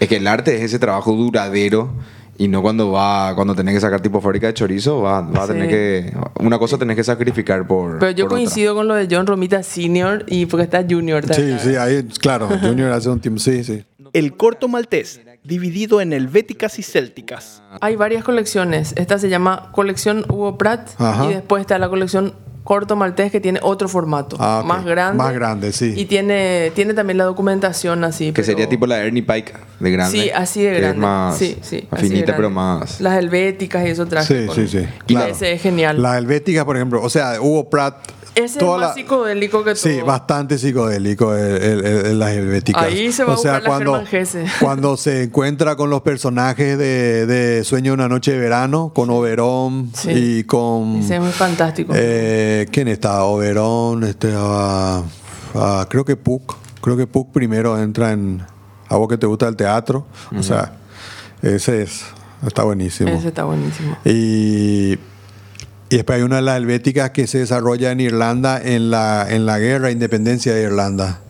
Es 0.01 0.09
que 0.09 0.17
el 0.17 0.27
arte 0.27 0.57
es 0.57 0.63
ese 0.63 0.79
trabajo 0.81 1.13
duradero 1.13 1.91
Y 2.39 2.49
no 2.49 2.63
cuando 2.63 2.91
va, 2.93 3.35
cuando 3.35 3.55
tenés 3.55 3.75
que 3.75 3.81
sacar 3.81 4.01
tipo 4.01 4.21
fábrica 4.21 4.47
de 4.49 4.55
chorizo, 4.55 5.01
va, 5.03 5.21
va 5.23 5.45
a 5.45 5.47
tener 5.47 5.65
Sí. 5.65 5.69
que. 5.71 6.17
Una 6.45 6.59
cosa 6.59 6.77
tenés 6.79 6.97
que 6.97 7.05
sacrificar 7.05 7.67
por. 7.67 7.99
Pero 7.99 8.11
yo 8.13 8.25
por 8.25 8.35
otra. 8.35 8.45
coincido 8.45 8.75
con 8.75 8.89
lo 8.89 8.95
de 8.95 9.09
John 9.11 9.27
Romita 9.27 9.63
Senior 9.63 10.25
y 10.29 10.47
porque 10.47 10.65
está 10.65 10.85
Junior 10.89 11.23
Sí, 11.25 11.29
también. 11.33 11.59
sí, 11.61 11.77
ahí, 11.77 12.03
claro, 12.21 12.49
Junior 12.63 12.93
hace 12.93 13.09
un 13.09 13.21
tiempo, 13.21 13.41
sí, 13.41 13.65
sí. 13.65 13.85
El 14.13 14.37
corto 14.37 14.69
maltés, 14.69 15.21
dividido 15.45 16.01
en 16.01 16.13
helvéticas 16.13 16.79
y 16.79 16.83
célticas. 16.83 17.63
Hay 17.81 17.97
varias 17.97 18.25
colecciones. 18.25 18.95
Esta 18.97 19.19
se 19.19 19.29
llama 19.29 19.71
Colección 19.73 20.25
Hugo 20.29 20.57
Pratt 20.59 20.89
Ajá. 20.99 21.27
y 21.27 21.35
después 21.35 21.61
está 21.61 21.79
la 21.79 21.89
colección 21.89 22.35
Corto 22.67 22.97
Maltés 22.97 23.31
que 23.31 23.41
tiene 23.41 23.61
otro 23.63 23.89
formato, 23.89 24.37
Ah, 24.41 24.65
más 24.67 24.85
grande. 24.85 25.17
Más 25.17 25.33
grande, 25.33 25.71
sí. 25.73 25.95
Y 25.97 26.07
tiene, 26.07 26.73
tiene 26.75 26.95
también 26.95 27.17
la 27.17 27.23
documentación 27.25 28.03
así. 28.03 28.27
Que 28.27 28.33
pero- 28.33 28.47
sería 28.47 28.69
tipo 28.69 28.87
la 28.89 28.99
Ernie 29.05 29.23
Pike 29.23 29.53
de 29.79 29.91
grande. 29.93 30.21
Sí, 30.21 30.31
así 30.35 30.63
de 30.65 30.71
grande. 30.81 30.89
Es 30.91 30.97
más, 30.97 31.39
sí, 31.39 31.57
sí, 31.63 31.87
más 31.91 32.01
finita, 32.01 32.17
grande. 32.27 32.33
pero 32.35 32.51
más. 32.51 33.01
Las 33.01 33.17
helvéticas 33.19 33.87
y 33.87 33.91
eso 33.91 34.05
traje. 34.07 34.41
Sí, 34.43 34.47
con- 34.47 34.57
sí, 34.57 34.67
sí. 34.67 34.85
Y 35.07 35.15
claro. 35.15 35.33
ese 35.33 35.53
es 35.53 35.63
genial. 35.63 36.03
La 36.03 36.19
helvética, 36.19 36.65
por 36.65 36.75
ejemplo, 36.77 37.01
o 37.01 37.09
sea, 37.09 37.41
Hugo 37.41 37.71
Pratt. 37.71 37.97
Ese 38.37 38.59
es 38.61 38.65
más 38.65 38.81
la- 38.81 38.95
psicodélico 38.95 39.65
que 39.65 39.75
todo. 39.75 39.83
Sí, 39.93 40.01
bastante 40.03 40.59
psicodélico 40.59 41.35
el, 41.35 41.63
el- 41.63 41.85
el- 41.87 42.19
las 42.19 42.31
helvéticas. 42.33 42.83
Ahí 42.85 43.11
se 43.11 43.25
va 43.25 43.33
a 43.33 43.37
o 43.37 43.39
sea, 43.39 43.55
buscar 43.59 43.63
la 43.63 43.69
cuando, 43.69 44.05
cuando 44.61 44.97
se 44.97 45.25
encuentra 45.25 45.75
con 45.77 45.91
los 45.91 46.03
personajes 46.03 46.79
de, 46.79 47.27
de 47.27 47.65
Sueño 47.65 47.93
de 47.93 47.95
una 47.95 48.09
noche 48.09 48.33
de 48.33 48.39
verano, 48.39 48.93
con 48.95 49.11
Oberón 49.11 49.91
Sí. 49.95 50.11
y 50.15 50.45
con... 50.45 50.97
Ese 51.01 51.17
es 51.17 51.21
muy 51.21 51.33
fantástico. 51.33 51.93
Eh, 51.97 52.67
¿Quién 52.71 52.89
está? 52.89 53.25
Oberón, 53.25 54.05
este, 54.05 54.33
ah, 54.37 55.03
ah, 55.55 55.87
creo 55.89 56.05
que 56.05 56.17
Puck. 56.17 56.57
Creo 56.81 56.97
que 56.97 57.07
Puck 57.07 57.33
primero 57.33 57.77
entra 57.83 58.13
en... 58.13 58.43
A 58.89 58.97
vos 58.97 59.09
que 59.09 59.19
te 59.19 59.27
gusta 59.27 59.49
el 59.49 59.57
teatro. 59.57 60.07
O 60.39 60.43
sea, 60.43 60.73
ese 61.43 61.83
es... 61.83 62.05
Está 62.47 62.63
buenísimo. 62.65 63.09
ese 63.11 63.29
está 63.29 63.45
buenísimo. 63.45 63.97
Y, 64.05 64.99
y 65.89 65.97
después 65.97 66.17
hay 66.17 66.23
una 66.23 66.37
de 66.37 66.43
las 66.43 66.57
helvéticas 66.57 67.11
que 67.11 67.27
se 67.27 67.39
desarrolla 67.39 67.93
en 67.93 68.01
Irlanda 68.01 68.61
en 68.63 68.91
la, 68.91 69.27
en 69.29 69.47
la 69.47 69.59
guerra, 69.59 69.91
independencia 69.91 70.55
de 70.55 70.63
Irlanda. 70.63 71.21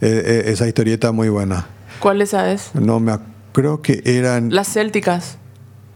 Eh, 0.00 0.22
eh, 0.24 0.42
esa 0.46 0.66
historieta 0.66 1.08
es 1.08 1.14
muy 1.14 1.28
buena. 1.28 1.66
¿Cuál 2.00 2.22
esa 2.22 2.50
es? 2.50 2.74
No 2.74 3.00
me 3.00 3.18
creo 3.52 3.82
que 3.82 4.02
eran. 4.04 4.54
Las 4.54 4.72
célticas. 4.72 5.38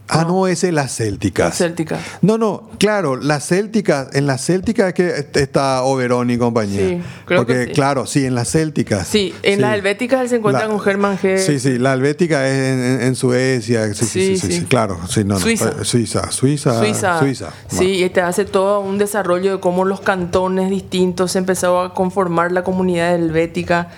Ah, 0.09 0.25
no, 0.27 0.47
ese 0.47 0.67
es 0.69 0.73
las 0.73 0.95
célticas. 0.95 1.47
Las 1.49 1.57
célticas. 1.57 1.99
No, 2.21 2.37
no, 2.37 2.69
claro, 2.79 3.15
las 3.15 3.47
célticas, 3.47 4.09
en 4.13 4.27
las 4.27 4.43
célticas 4.45 4.87
es 4.89 4.93
que 4.93 5.39
está 5.39 5.83
Oberón 5.83 6.29
y 6.29 6.37
compañía. 6.37 6.79
Sí, 6.87 7.01
creo 7.25 7.39
Porque, 7.41 7.53
que 7.53 7.65
sí. 7.67 7.71
claro, 7.71 8.05
sí, 8.05 8.25
en 8.25 8.35
las 8.35 8.49
célticas. 8.51 9.07
Sí, 9.07 9.33
en 9.43 9.55
Sí. 9.55 9.61
las 9.61 9.75
helvéticas 9.75 10.29
se 10.29 10.37
encuentra 10.37 10.63
La- 10.65 10.69
con 10.71 10.79
Germán 10.79 11.17
G. 11.17 11.37
Sí, 11.37 11.59
sí, 11.59 11.77
la 11.77 11.93
helvética 11.93 12.47
es 12.47 12.53
en, 12.57 12.83
en- 12.83 13.01
en 13.03 13.15
Suecia. 13.15 13.93
Sí, 13.93 14.05
sí, 14.05 14.37
sí, 14.37 14.65
claro. 14.65 14.99
Sí, 15.07 15.23
no, 15.23 15.35
no, 15.35 15.39
Suiza. 15.39 15.69
eh, 15.81 15.85
Suiza, 15.85 16.31
Suiza. 16.31 16.79
Suiza. 16.79 17.19
Suiza. 17.19 17.49
Sí, 17.67 18.03
y 18.03 18.09
te 18.09 18.21
hace 18.21 18.45
todo 18.45 18.81
un 18.81 18.97
desarrollo 18.97 19.53
de 19.53 19.59
cómo 19.59 19.85
los 19.85 20.01
cantones 20.01 20.69
distintos 20.69 21.31
se 21.33 21.39
empezó 21.39 21.81
a 21.81 21.93
conformar 21.93 22.51
la 22.51 22.63
comunidad 22.63 23.15
helvética. 23.15 23.89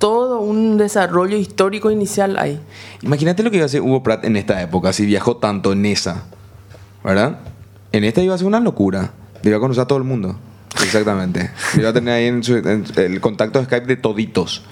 Todo 0.00 0.40
un 0.40 0.78
desarrollo 0.78 1.36
histórico 1.36 1.90
inicial 1.92 2.36
ahí. 2.38 2.58
Imagínate 3.02 3.42
lo 3.44 3.50
que 3.52 3.58
iba 3.58 3.64
a 3.64 3.66
hacer 3.66 3.82
Hugo 3.82 4.02
Pratt 4.02 4.24
en 4.24 4.36
esta 4.36 4.60
época, 4.62 4.92
si 4.92 5.06
viajó 5.06 5.36
tanto 5.36 5.72
en 5.72 5.86
esa. 5.86 6.24
¿Verdad? 7.04 7.38
En 7.92 8.02
esta 8.04 8.20
iba 8.22 8.34
a 8.34 8.38
ser 8.38 8.46
una 8.48 8.60
locura. 8.60 9.12
Iba 9.44 9.58
a 9.58 9.60
conocer 9.60 9.82
a 9.82 9.86
todo 9.86 9.98
el 9.98 10.04
mundo. 10.04 10.36
Exactamente. 10.82 11.50
Iba 11.76 11.90
a 11.90 11.92
tener 11.92 12.14
ahí 12.14 12.24
en 12.26 12.42
su- 12.42 12.56
en 12.56 12.84
el 12.96 13.20
contacto 13.20 13.58
de 13.58 13.66
Skype 13.66 13.86
de 13.86 13.96
toditos. 13.96 14.62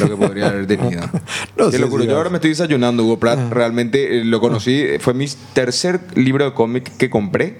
Lo 0.00 0.08
que 0.08 0.16
podría 0.16 0.48
haber 0.48 0.66
tenido. 0.66 1.02
No 1.56 1.66
Qué 1.66 1.72
sé 1.72 1.78
locura. 1.78 2.02
si 2.02 2.08
Yo 2.10 2.16
ahora 2.16 2.30
me 2.30 2.38
estoy 2.38 2.50
desayunando, 2.50 3.04
Hugo 3.04 3.18
Pratt. 3.20 3.52
Realmente 3.52 4.18
eh, 4.20 4.24
lo 4.24 4.40
conocí. 4.40 4.84
Fue 4.98 5.14
mi 5.14 5.26
tercer 5.52 6.00
libro 6.16 6.44
de 6.44 6.54
cómic 6.54 6.96
que 6.96 7.08
compré. 7.08 7.58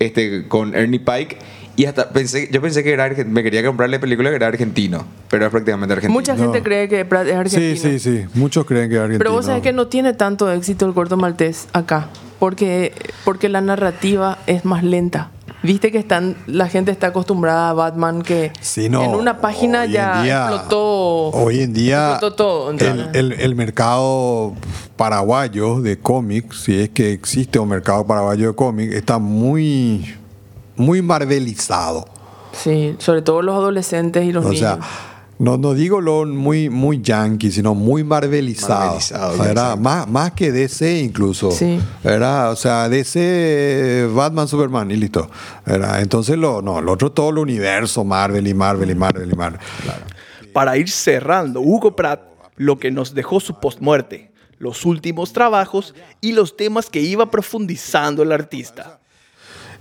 Este, 0.00 0.48
con 0.48 0.74
Ernie 0.74 0.98
Pike. 1.00 1.38
Y 1.76 1.84
hasta 1.84 2.08
pensé, 2.10 2.48
yo 2.50 2.62
pensé 2.62 2.82
que 2.82 2.92
era 2.92 3.08
me 3.26 3.42
quería 3.42 3.64
comprarle 3.64 3.98
película 3.98 4.30
que 4.30 4.36
era 4.36 4.46
argentino. 4.46 5.04
Pero 5.28 5.44
es 5.44 5.50
prácticamente 5.50 5.92
argentino. 5.92 6.18
Mucha 6.18 6.36
gente 6.36 6.58
No. 6.58 6.64
cree 6.64 6.88
que 6.88 7.00
es 7.00 7.12
argentino. 7.12 7.76
Sí, 7.76 7.76
sí, 7.76 7.98
sí. 7.98 8.24
Muchos 8.34 8.64
creen 8.64 8.88
que 8.88 8.94
es 8.96 9.00
argentino. 9.00 9.18
Pero 9.18 9.32
vos 9.32 9.44
sabés 9.46 9.62
que 9.62 9.72
no 9.72 9.86
tiene 9.88 10.14
tanto 10.14 10.50
éxito 10.50 10.86
el 10.86 10.94
corto 10.94 11.16
maltés 11.16 11.68
acá. 11.74 12.08
Porque, 12.38 12.92
porque 13.24 13.48
la 13.48 13.60
narrativa 13.60 14.38
es 14.46 14.64
más 14.64 14.82
lenta. 14.84 15.30
Viste 15.62 15.90
que 15.90 15.98
están, 15.98 16.36
la 16.46 16.68
gente 16.68 16.90
está 16.92 17.08
acostumbrada 17.08 17.70
a 17.70 17.72
Batman 17.72 18.22
que 18.22 18.52
Sí, 18.60 18.88
no. 18.88 19.02
en 19.02 19.14
una 19.14 19.40
página 19.40 19.80
Hoy 19.80 19.86
en 19.86 19.92
ya 19.92 20.22
día- 20.22 20.46
explotó. 20.48 21.28
Hoy 21.30 21.60
en 21.60 21.72
día 21.72 22.10
explotó 22.12 22.36
todo. 22.36 22.70
el, 22.70 23.10
el- 23.14 23.32
el 23.32 23.54
mercado 23.54 24.54
paraguayo 24.96 25.80
de 25.80 25.98
cómics, 25.98 26.62
si 26.64 26.78
es 26.80 26.88
que 26.90 27.12
existe 27.12 27.58
un 27.58 27.68
mercado 27.68 28.06
paraguayo 28.06 28.48
de 28.48 28.54
cómics, 28.54 28.94
está 28.94 29.18
muy, 29.18 30.14
muy 30.76 31.02
marvelizado. 31.02 32.06
Sí, 32.52 32.96
sobre 32.98 33.22
todo 33.22 33.42
los 33.42 33.54
adolescentes 33.54 34.24
y 34.24 34.32
los 34.32 34.44
O 34.44 34.48
niños. 34.50 34.60
sea, 34.60 34.78
no, 35.38 35.58
no 35.58 35.74
digo 35.74 36.00
lo 36.00 36.24
muy, 36.24 36.70
muy 36.70 37.02
yankee, 37.02 37.50
sino 37.50 37.74
muy 37.74 38.02
marvelizado. 38.02 38.98
Marvelizado. 39.36 39.76
Más, 39.76 40.08
más 40.08 40.32
que 40.32 40.50
DC 40.50 41.00
incluso. 41.00 41.50
Sí. 41.50 41.78
¿verdad? 42.02 42.52
O 42.52 42.56
sea, 42.56 42.88
DC, 42.88 44.08
Batman, 44.14 44.48
Superman 44.48 44.90
y 44.90 44.96
listo. 44.96 45.30
¿verdad? 45.66 46.00
Entonces, 46.00 46.38
lo, 46.38 46.62
no, 46.62 46.80
lo 46.80 46.92
otro 46.92 47.12
todo 47.12 47.30
el 47.30 47.38
universo, 47.38 48.02
Marvel 48.04 48.46
y 48.46 48.54
Marvel 48.54 48.90
y 48.90 48.94
Marvel 48.94 49.30
y 49.30 49.36
Marvel. 49.36 49.60
Para 50.54 50.78
ir 50.78 50.88
cerrando, 50.88 51.60
Hugo 51.60 51.94
Pratt, 51.94 52.22
lo 52.56 52.78
que 52.78 52.90
nos 52.90 53.12
dejó 53.12 53.38
su 53.40 53.60
postmuerte, 53.60 54.32
los 54.58 54.86
últimos 54.86 55.34
trabajos 55.34 55.94
y 56.22 56.32
los 56.32 56.56
temas 56.56 56.88
que 56.88 57.00
iba 57.02 57.30
profundizando 57.30 58.22
el 58.22 58.32
artista. 58.32 59.00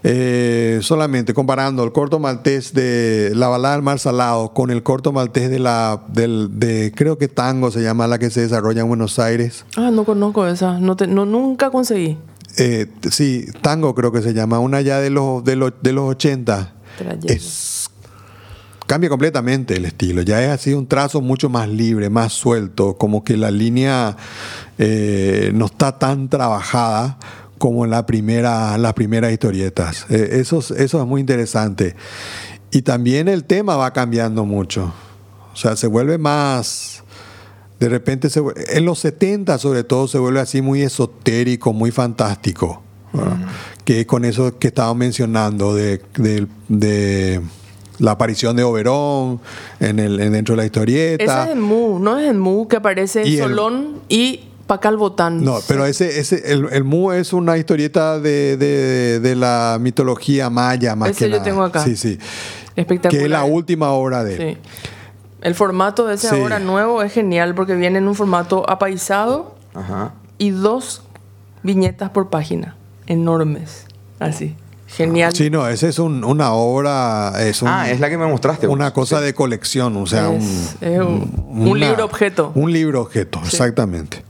Eh, 0.07 0.81
solamente 0.83 1.33
comparando 1.33 1.83
el 1.83 1.91
corto 1.91 2.19
maltés 2.19 2.75
de 2.75 3.31
La 3.33 3.47
balada 3.47 3.73
del 3.73 3.81
mar 3.83 3.97
salado 3.97 4.53
con 4.53 4.69
el 4.69 4.83
corto 4.83 5.11
maltés 5.11 5.49
de 5.49 5.57
la 5.57 6.03
del, 6.09 6.49
de 6.59 6.91
creo 6.95 7.17
que 7.17 7.27
Tango 7.27 7.71
se 7.71 7.81
llama 7.81 8.05
la 8.05 8.19
que 8.19 8.29
se 8.29 8.41
desarrolla 8.41 8.81
en 8.81 8.87
Buenos 8.87 9.17
Aires. 9.17 9.65
Ah, 9.75 9.89
no 9.91 10.03
conozco 10.05 10.45
esa. 10.45 10.79
No 10.79 10.95
te- 10.95 11.07
no, 11.07 11.25
nunca 11.25 11.71
conseguí. 11.71 12.19
Eh, 12.57 12.85
sí, 13.09 13.47
Tango 13.61 13.95
creo 13.95 14.11
que 14.11 14.21
se 14.21 14.35
llama, 14.35 14.59
una 14.59 14.81
ya 14.81 14.99
de 14.99 15.09
los 15.09 15.43
de 15.43 15.55
los, 15.55 15.73
de 15.81 15.91
los 15.93 16.07
80. 16.11 16.73
Te 16.99 17.03
la 17.03 17.15
llevo. 17.15 17.27
Es 17.33 17.89
cambia 18.85 19.09
completamente 19.09 19.75
el 19.75 19.85
estilo. 19.85 20.21
Ya 20.21 20.43
es 20.43 20.51
así 20.51 20.73
un 20.75 20.85
trazo 20.85 21.19
mucho 21.19 21.49
más 21.49 21.67
libre, 21.67 22.11
más 22.11 22.31
suelto, 22.33 22.95
como 22.95 23.23
que 23.23 23.35
la 23.37 23.49
línea 23.49 24.15
eh, 24.77 25.49
no 25.55 25.65
está 25.65 25.97
tan 25.97 26.29
trabajada 26.29 27.17
como 27.57 27.85
en 27.85 27.91
la 27.91 28.05
primera, 28.05 28.77
las 28.77 28.93
primeras 28.93 29.31
historietas. 29.31 30.05
Eh, 30.09 30.29
eso, 30.39 30.59
es- 30.59 30.71
eso 30.71 31.01
es 31.01 31.07
muy 31.07 31.21
interesante. 31.21 31.95
Y 32.71 32.81
también 32.81 33.27
el 33.27 33.43
tema 33.45 33.77
va 33.77 33.93
cambiando 33.93 34.43
mucho. 34.45 34.93
O 35.53 35.55
sea, 35.55 35.75
se 35.75 35.87
vuelve 35.87 36.17
más... 36.17 37.01
De 37.79 37.89
repente, 37.89 38.29
se 38.29 38.41
en 38.69 38.85
los 38.85 38.99
70 38.99 39.57
sobre 39.57 39.83
todo, 39.83 40.07
se 40.07 40.17
vuelve 40.17 40.39
así 40.39 40.61
muy 40.61 40.81
esotérico, 40.81 41.73
muy 41.73 41.91
fantástico. 41.91 42.81
¿verdad? 43.13 43.37
Que 43.83 44.01
es 44.01 44.05
con 44.05 44.23
eso 44.25 44.57
que 44.57 44.67
estaba 44.67 44.93
mencionando 44.95 45.75
de, 45.75 46.01
de- 46.17 46.47
de 46.69 47.41
la 47.99 48.11
aparición 48.11 48.55
de 48.55 48.63
Oberón 48.63 49.39
en 49.79 49.99
el, 49.99 50.19
en- 50.19 50.31
dentro 50.33 50.53
de 50.55 50.57
la 50.61 50.65
historieta. 50.65 51.23
Esa 51.23 51.45
es 51.45 51.51
en 51.51 51.61
Mu, 51.61 51.99
¿no 51.99 52.17
es 52.17 52.29
en 52.29 52.39
Mu 52.39 52.67
que 52.67 52.77
aparece 52.77 53.23
el- 53.23 53.37
Solón 53.39 53.99
y 54.09 54.41
Pacal 54.67 54.97
Botán? 54.97 55.43
No, 55.43 55.59
pero 55.67 55.85
ese, 55.85 56.19
ese, 56.19 56.51
el, 56.51 56.67
el 56.71 56.83
Mu 56.83 57.11
es 57.11 57.33
una 57.33 57.57
historieta 57.57 58.19
de, 58.19 58.57
de- 58.57 59.19
de 59.19 59.35
la 59.35 59.77
mitología 59.79 60.49
maya 60.49 60.95
más 60.95 61.09
Ese 61.11 61.25
que 61.25 61.31
yo 61.31 61.37
nada. 61.37 61.43
tengo 61.43 61.63
acá. 61.63 61.83
Sí, 61.83 61.95
sí. 61.95 62.17
Espectacular. 62.75 63.19
Que 63.19 63.25
es 63.25 63.31
la 63.31 63.43
última 63.43 63.91
obra 63.91 64.23
de 64.23 64.33
él. 64.49 64.55
Sí. 64.55 64.61
El 65.41 65.53
formato 65.53 66.07
de 66.07 66.15
ese 66.15 66.29
Sí. 66.29 66.35
ahora 66.35 66.57
nuevo 66.59 67.03
es 67.03 67.13
genial 67.13 67.53
porque 67.53 67.75
viene 67.75 67.99
en 67.99 68.07
un 68.07 68.15
formato 68.15 68.67
apaisado 68.67 69.55
Ajá. 69.75 70.13
y 70.39 70.49
dos 70.49 71.03
viñetas 71.61 72.09
por 72.09 72.29
página. 72.31 72.75
Enormes. 73.05 73.85
Así. 74.19 74.55
Genial. 74.95 75.33
Sí, 75.33 75.49
no, 75.49 75.67
esa 75.67 75.87
es 75.87 75.99
un- 75.99 76.23
una 76.23 76.53
obra, 76.53 77.33
es 77.39 77.61
un- 77.61 77.67
Ah, 77.67 77.89
es 77.91 77.99
la 77.99 78.09
que 78.09 78.17
me 78.17 78.25
mostraste. 78.27 78.67
una 78.67 78.85
vos. 78.85 78.93
cosa 78.93 79.19
de 79.21 79.33
colección, 79.33 79.95
o 79.97 80.05
sea, 80.05 80.33
Es- 80.33 80.43
un, 80.43 80.77
es 80.81 80.99
un- 81.01 81.79
libro 81.79 82.05
objeto. 82.05 82.51
Un 82.55 82.71
libro 82.71 83.01
objeto, 83.01 83.39
exactamente. 83.43 84.23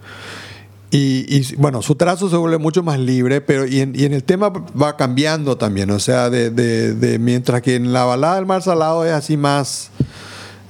Y, 0.91 1.25
y, 1.27 1.55
bueno, 1.57 1.81
su 1.81 1.95
trazo 1.95 2.29
se 2.29 2.37
vuelve 2.37 2.57
mucho 2.57 2.81
más 2.81 2.97
libre, 2.99 3.41
pero 3.41 3.65
y 3.67 3.81
en, 3.81 3.93
y 3.95 4.05
en 4.05 4.13
el 4.13 4.23
tema 4.23 4.49
va 4.49 4.95
cambiando 4.95 5.57
también, 5.57 5.89
o 5.91 5.99
sea, 5.99 6.29
de, 6.29 6.49
de- 6.51 6.93
de- 6.93 7.19
mientras 7.19 7.61
que 7.61 7.75
en 7.75 7.91
la 7.91 8.05
balada 8.05 8.35
del 8.35 8.45
mar 8.45 8.61
salado 8.61 9.03
es 9.05 9.11
así 9.11 9.35
más 9.35 9.89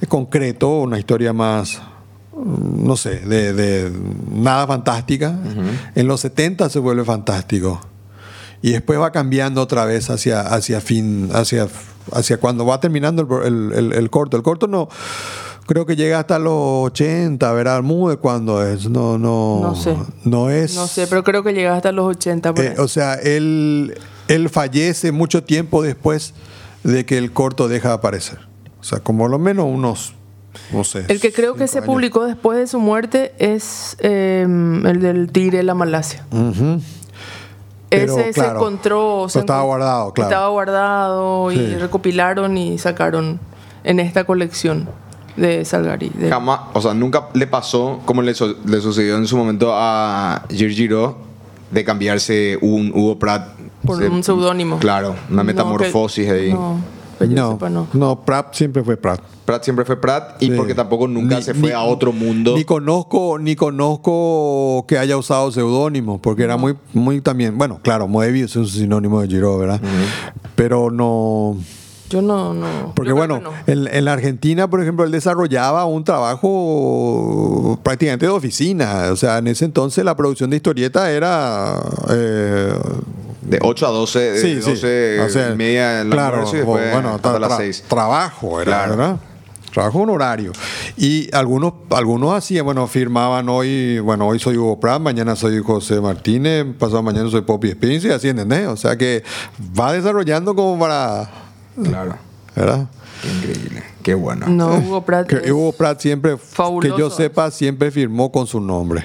concreto, 0.08 0.80
una 0.80 0.98
historia 0.98 1.32
más, 1.32 1.80
no 2.44 2.96
sé, 2.96 3.20
de, 3.20 3.52
de 3.52 3.92
nada 4.32 4.66
fantástica, 4.66 5.38
en 5.94 6.06
los 6.06 6.20
70 6.20 6.68
se 6.70 6.78
vuelve 6.80 7.04
fantástico. 7.04 7.80
Y 8.66 8.72
después 8.72 8.98
va 8.98 9.12
cambiando 9.12 9.62
otra 9.62 9.84
vez 9.84 10.10
hacia, 10.10 10.40
hacia 10.40 10.80
fin, 10.80 11.30
hacia, 11.32 11.68
hacia 12.12 12.38
cuando 12.38 12.66
va 12.66 12.80
terminando 12.80 13.42
el, 13.44 13.92
el- 13.94 14.10
corto. 14.10 14.36
El 14.36 14.42
corto 14.42 14.66
no, 14.66 14.88
creo 15.66 15.86
que 15.86 15.94
llega 15.94 16.18
hasta 16.18 16.40
los 16.40 16.86
80, 16.90 17.52
¿verdad? 17.52 17.82
Mude 17.82 18.16
cuando 18.16 18.66
es, 18.66 18.88
no, 18.90 19.18
no, 19.18 19.60
No 19.62 19.76
sé. 19.76 19.96
no 20.24 20.50
es, 20.50 20.74
No 20.74 20.88
sé, 20.88 21.06
pero 21.06 21.22
creo 21.22 21.44
que 21.44 21.52
llega 21.52 21.76
hasta 21.76 21.92
los 21.92 22.06
80. 22.16 22.54
por 22.54 22.64
eh, 22.64 22.74
o 22.78 22.88
sea, 22.88 23.14
él, 23.14 23.96
él 24.26 24.48
fallece 24.50 25.12
mucho 25.12 25.44
tiempo 25.44 25.80
después 25.80 26.34
de 26.82 27.06
que 27.06 27.18
el 27.18 27.30
corto 27.32 27.68
deja 27.68 27.90
de 27.90 27.94
aparecer. 27.94 28.40
O 28.80 28.82
sea, 28.82 28.98
como 28.98 29.28
lo 29.28 29.38
menos 29.38 29.66
unos, 29.68 30.14
no 30.72 30.82
sé. 30.82 31.04
el 31.06 31.20
que 31.20 31.32
creo 31.32 31.54
que 31.54 31.68
se 31.68 31.78
años. 31.78 31.86
publicó 31.86 32.24
después 32.24 32.58
de 32.58 32.66
su 32.66 32.80
muerte 32.80 33.32
es 33.38 33.96
eh, 34.00 34.42
el 34.42 35.00
del 35.00 35.30
Tigre 35.30 35.58
de 35.58 35.62
la 35.64 35.74
Malasia. 35.74 36.24
Pero, 37.88 38.14
Ese 38.18 38.32
se 38.32 38.40
claro, 38.40 38.58
encontró. 38.58 39.26
se 39.28 39.38
estaba 39.40 39.62
guardado, 39.62 40.12
claro. 40.12 40.30
Estaba 40.30 40.48
guardado 40.48 41.52
y 41.52 41.56
Sí. 41.56 41.74
recopilaron 41.76 42.56
y 42.58 42.78
sacaron 42.78 43.38
en 43.84 44.00
esta 44.00 44.24
colección 44.24 44.88
de 45.36 45.64
Salgari. 45.64 46.08
de- 46.10 46.28
Jamás, 46.30 46.60
o 46.72 46.80
sea, 46.80 46.94
nunca 46.94 47.28
le 47.34 47.46
pasó 47.46 48.00
como 48.04 48.22
le, 48.22 48.32
le 48.64 48.80
sucedió 48.80 49.16
en 49.16 49.26
su 49.26 49.36
momento 49.36 49.70
a 49.74 50.42
Giro 50.50 51.18
de 51.70 51.84
cambiarse 51.84 52.58
un 52.60 52.90
Hugo 52.94 53.18
Pratt 53.18 53.48
Por 53.84 53.98
Se- 53.98 54.08
un 54.08 54.24
seudónimo. 54.24 54.78
Claro, 54.78 55.14
una 55.30 55.42
No, 55.42 55.44
metamorfosis 55.44 56.26
que- 56.26 56.32
ahí. 56.32 56.52
No, 56.52 56.78
yo 57.20 57.26
No, 57.28 57.52
sepa, 57.52 57.70
no. 57.70 57.86
no, 57.94 58.20
Pratt 58.24 58.54
siempre 58.54 58.84
fue 58.84 58.96
Pratt. 58.96 59.20
Pratt 59.44 59.62
siempre 59.64 59.84
fue 59.84 60.00
Pratt 60.00 60.42
y 60.42 60.46
Sí. 60.46 60.52
porque 60.56 60.74
tampoco 60.74 61.06
nunca 61.08 61.36
Ni- 61.36 61.42
se 61.42 61.54
fue 61.54 61.68
ni- 61.70 61.74
a 61.74 61.82
otro 61.82 62.12
mundo. 62.12 62.54
Ni 62.56 62.64
conozco, 62.64 63.38
ni 63.38 63.56
conozco 63.56 64.84
que 64.88 64.98
haya 64.98 65.16
usado 65.16 65.50
seudónimo, 65.52 66.20
porque 66.20 66.42
era 66.42 66.56
muy, 66.56 66.76
muy 66.92 67.20
también, 67.20 67.56
bueno, 67.56 67.80
claro, 67.82 68.08
Moebius 68.08 68.50
es 68.52 68.56
un 68.56 68.66
sinónimo 68.68 69.20
de 69.22 69.28
Giro, 69.28 69.56
¿verdad? 69.58 69.80
Pero 70.56 70.90
no, 70.90 71.56
Yo 72.10 72.22
no, 72.22 72.54
no. 72.54 72.92
porque 72.94 73.10
yo 73.10 73.16
bueno, 73.16 73.38
que 73.38 73.44
no. 73.44 73.50
en, 73.88 73.94
en 73.94 74.04
la 74.04 74.12
Argentina, 74.12 74.68
por 74.68 74.80
ejemplo, 74.82 75.04
él 75.04 75.10
desarrollaba 75.10 75.84
un 75.86 76.04
trabajo 76.04 77.78
prácticamente 77.82 78.26
de 78.26 78.32
oficina, 78.32 79.08
o 79.12 79.16
sea, 79.16 79.38
en 79.38 79.48
ese 79.48 79.64
entonces 79.64 80.04
la 80.04 80.16
producción 80.16 80.50
de 80.50 80.56
historieta 80.56 81.10
era... 81.10 81.80
eh, 82.10 82.72
De 83.48 83.58
8 83.62 83.86
a 83.86 83.90
12, 83.90 84.18
de 84.18 84.40
sí, 84.40 84.62
sí. 84.62 84.70
12 84.70 85.20
O 85.20 85.28
sea, 85.28 85.50
y 85.52 85.56
media 85.56 86.00
en 86.00 86.10
la 86.10 86.16
claro, 86.16 86.38
y 86.52 86.56
después 86.56 86.88
o, 86.88 86.92
bueno, 86.92 87.14
hasta 87.14 87.36
tra- 87.36 87.40
las 87.40 87.52
tra- 87.52 87.56
6. 87.58 87.84
Trabajo, 87.88 88.60
era, 88.60 88.72
Claro. 88.84 88.96
¿verdad? 88.96 89.16
Trabajo 89.72 89.98
honorario. 90.00 90.52
Y 90.96 91.28
algunos, 91.34 91.74
algunos 91.90 92.34
hacían, 92.34 92.64
bueno, 92.64 92.86
firmaban 92.86 93.48
hoy, 93.50 93.98
bueno, 93.98 94.26
hoy 94.26 94.38
soy 94.38 94.56
Hugo 94.56 94.80
Pratt, 94.80 95.00
mañana 95.02 95.36
soy 95.36 95.62
José 95.62 96.00
Martínez, 96.00 96.64
pasado 96.78 97.02
mañana 97.02 97.28
soy 97.30 97.42
Poppy 97.42 97.72
Spence 97.72 98.08
y 98.08 98.10
así, 98.10 98.28
¿entendés? 98.28 98.66
O 98.68 98.76
sea 98.76 98.96
que 98.96 99.22
va 99.78 99.92
desarrollando 99.92 100.54
como 100.54 100.78
para, 100.78 101.28
Claro. 101.84 102.16
¿verdad? 102.54 102.86
Qué 103.22 103.28
increíble. 103.50 103.82
Qué 104.02 104.14
bueno. 104.14 104.46
No, 104.48 104.76
Hugo 104.78 105.04
Pratt. 105.04 105.26
Que 105.26 105.52
Hugo 105.52 105.72
Pratt 105.72 106.00
siempre, 106.00 106.36
fabuloso. 106.38 106.94
que 106.94 107.00
yo 107.00 107.10
sepa, 107.10 107.50
siempre 107.50 107.90
firmó 107.90 108.32
con 108.32 108.46
su 108.46 108.60
nombre. 108.60 109.04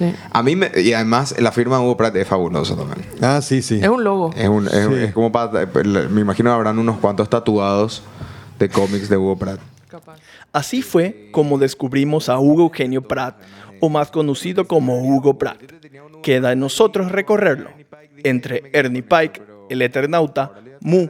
Sí. 0.00 0.12
A 0.32 0.42
mí, 0.42 0.56
me- 0.56 0.72
y 0.76 0.92
además, 0.94 1.36
la 1.38 1.52
firma 1.52 1.76
de 1.78 1.82
Hugo 1.84 1.96
Pratt 1.96 2.16
es 2.16 2.26
fabulosa 2.26 2.74
también. 2.74 3.06
Ah, 3.22 3.40
sí, 3.40 3.62
sí. 3.62 3.78
Es 3.80 3.88
un 3.88 4.02
logo. 4.02 4.30
Es, 4.36 4.48
un, 4.48 4.66
es, 4.66 4.72
Sí. 4.88 4.94
es 4.94 5.12
como 5.14 5.30
para. 5.30 5.66
Me 6.10 6.20
imagino 6.22 6.52
habrán 6.52 6.78
unos 6.80 6.98
cuantos 6.98 7.30
tatuados 7.30 8.02
de 8.58 8.68
cómics 8.68 9.08
de 9.08 9.16
Hugo 9.16 9.36
Pratt. 9.36 9.60
Capaz. 9.88 10.16
Así 10.52 10.82
fue 10.82 11.28
como 11.30 11.58
descubrimos 11.58 12.28
a 12.28 12.38
Hugo 12.40 12.62
Eugenio 12.64 13.02
Pratt, 13.02 13.36
o 13.80 13.88
más 13.88 14.10
conocido 14.10 14.66
como 14.66 15.00
Hugo 15.02 15.38
Pratt. 15.38 15.58
Queda 16.22 16.52
en 16.52 16.58
nosotros 16.60 17.12
recorrerlo, 17.12 17.70
entre 18.24 18.70
Ernie 18.72 19.02
Pike, 19.02 19.42
el 19.70 19.82
Eternauta, 19.82 20.52
Mu, 20.80 21.06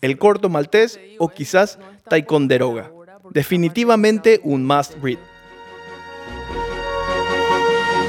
el 0.00 0.18
corto 0.18 0.48
maltés 0.48 0.98
o 1.18 1.28
quizás 1.28 1.78
Ticonderoga. 2.08 2.90
Definitivamente 3.30 4.40
un 4.44 4.66
must 4.66 4.94
read. 5.02 5.18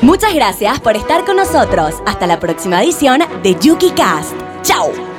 Muchas 0.02 0.34
gracias 0.34 0.80
por 0.80 0.96
estar 0.96 1.26
con 1.26 1.36
nosotros. 1.38 1.96
Hasta 2.08 2.26
la 2.26 2.40
próxima 2.40 2.84
edición 2.84 3.22
de 3.44 3.56
Yuki 3.60 3.92
Cast. 3.92 4.34
¡Chao! 4.64 5.11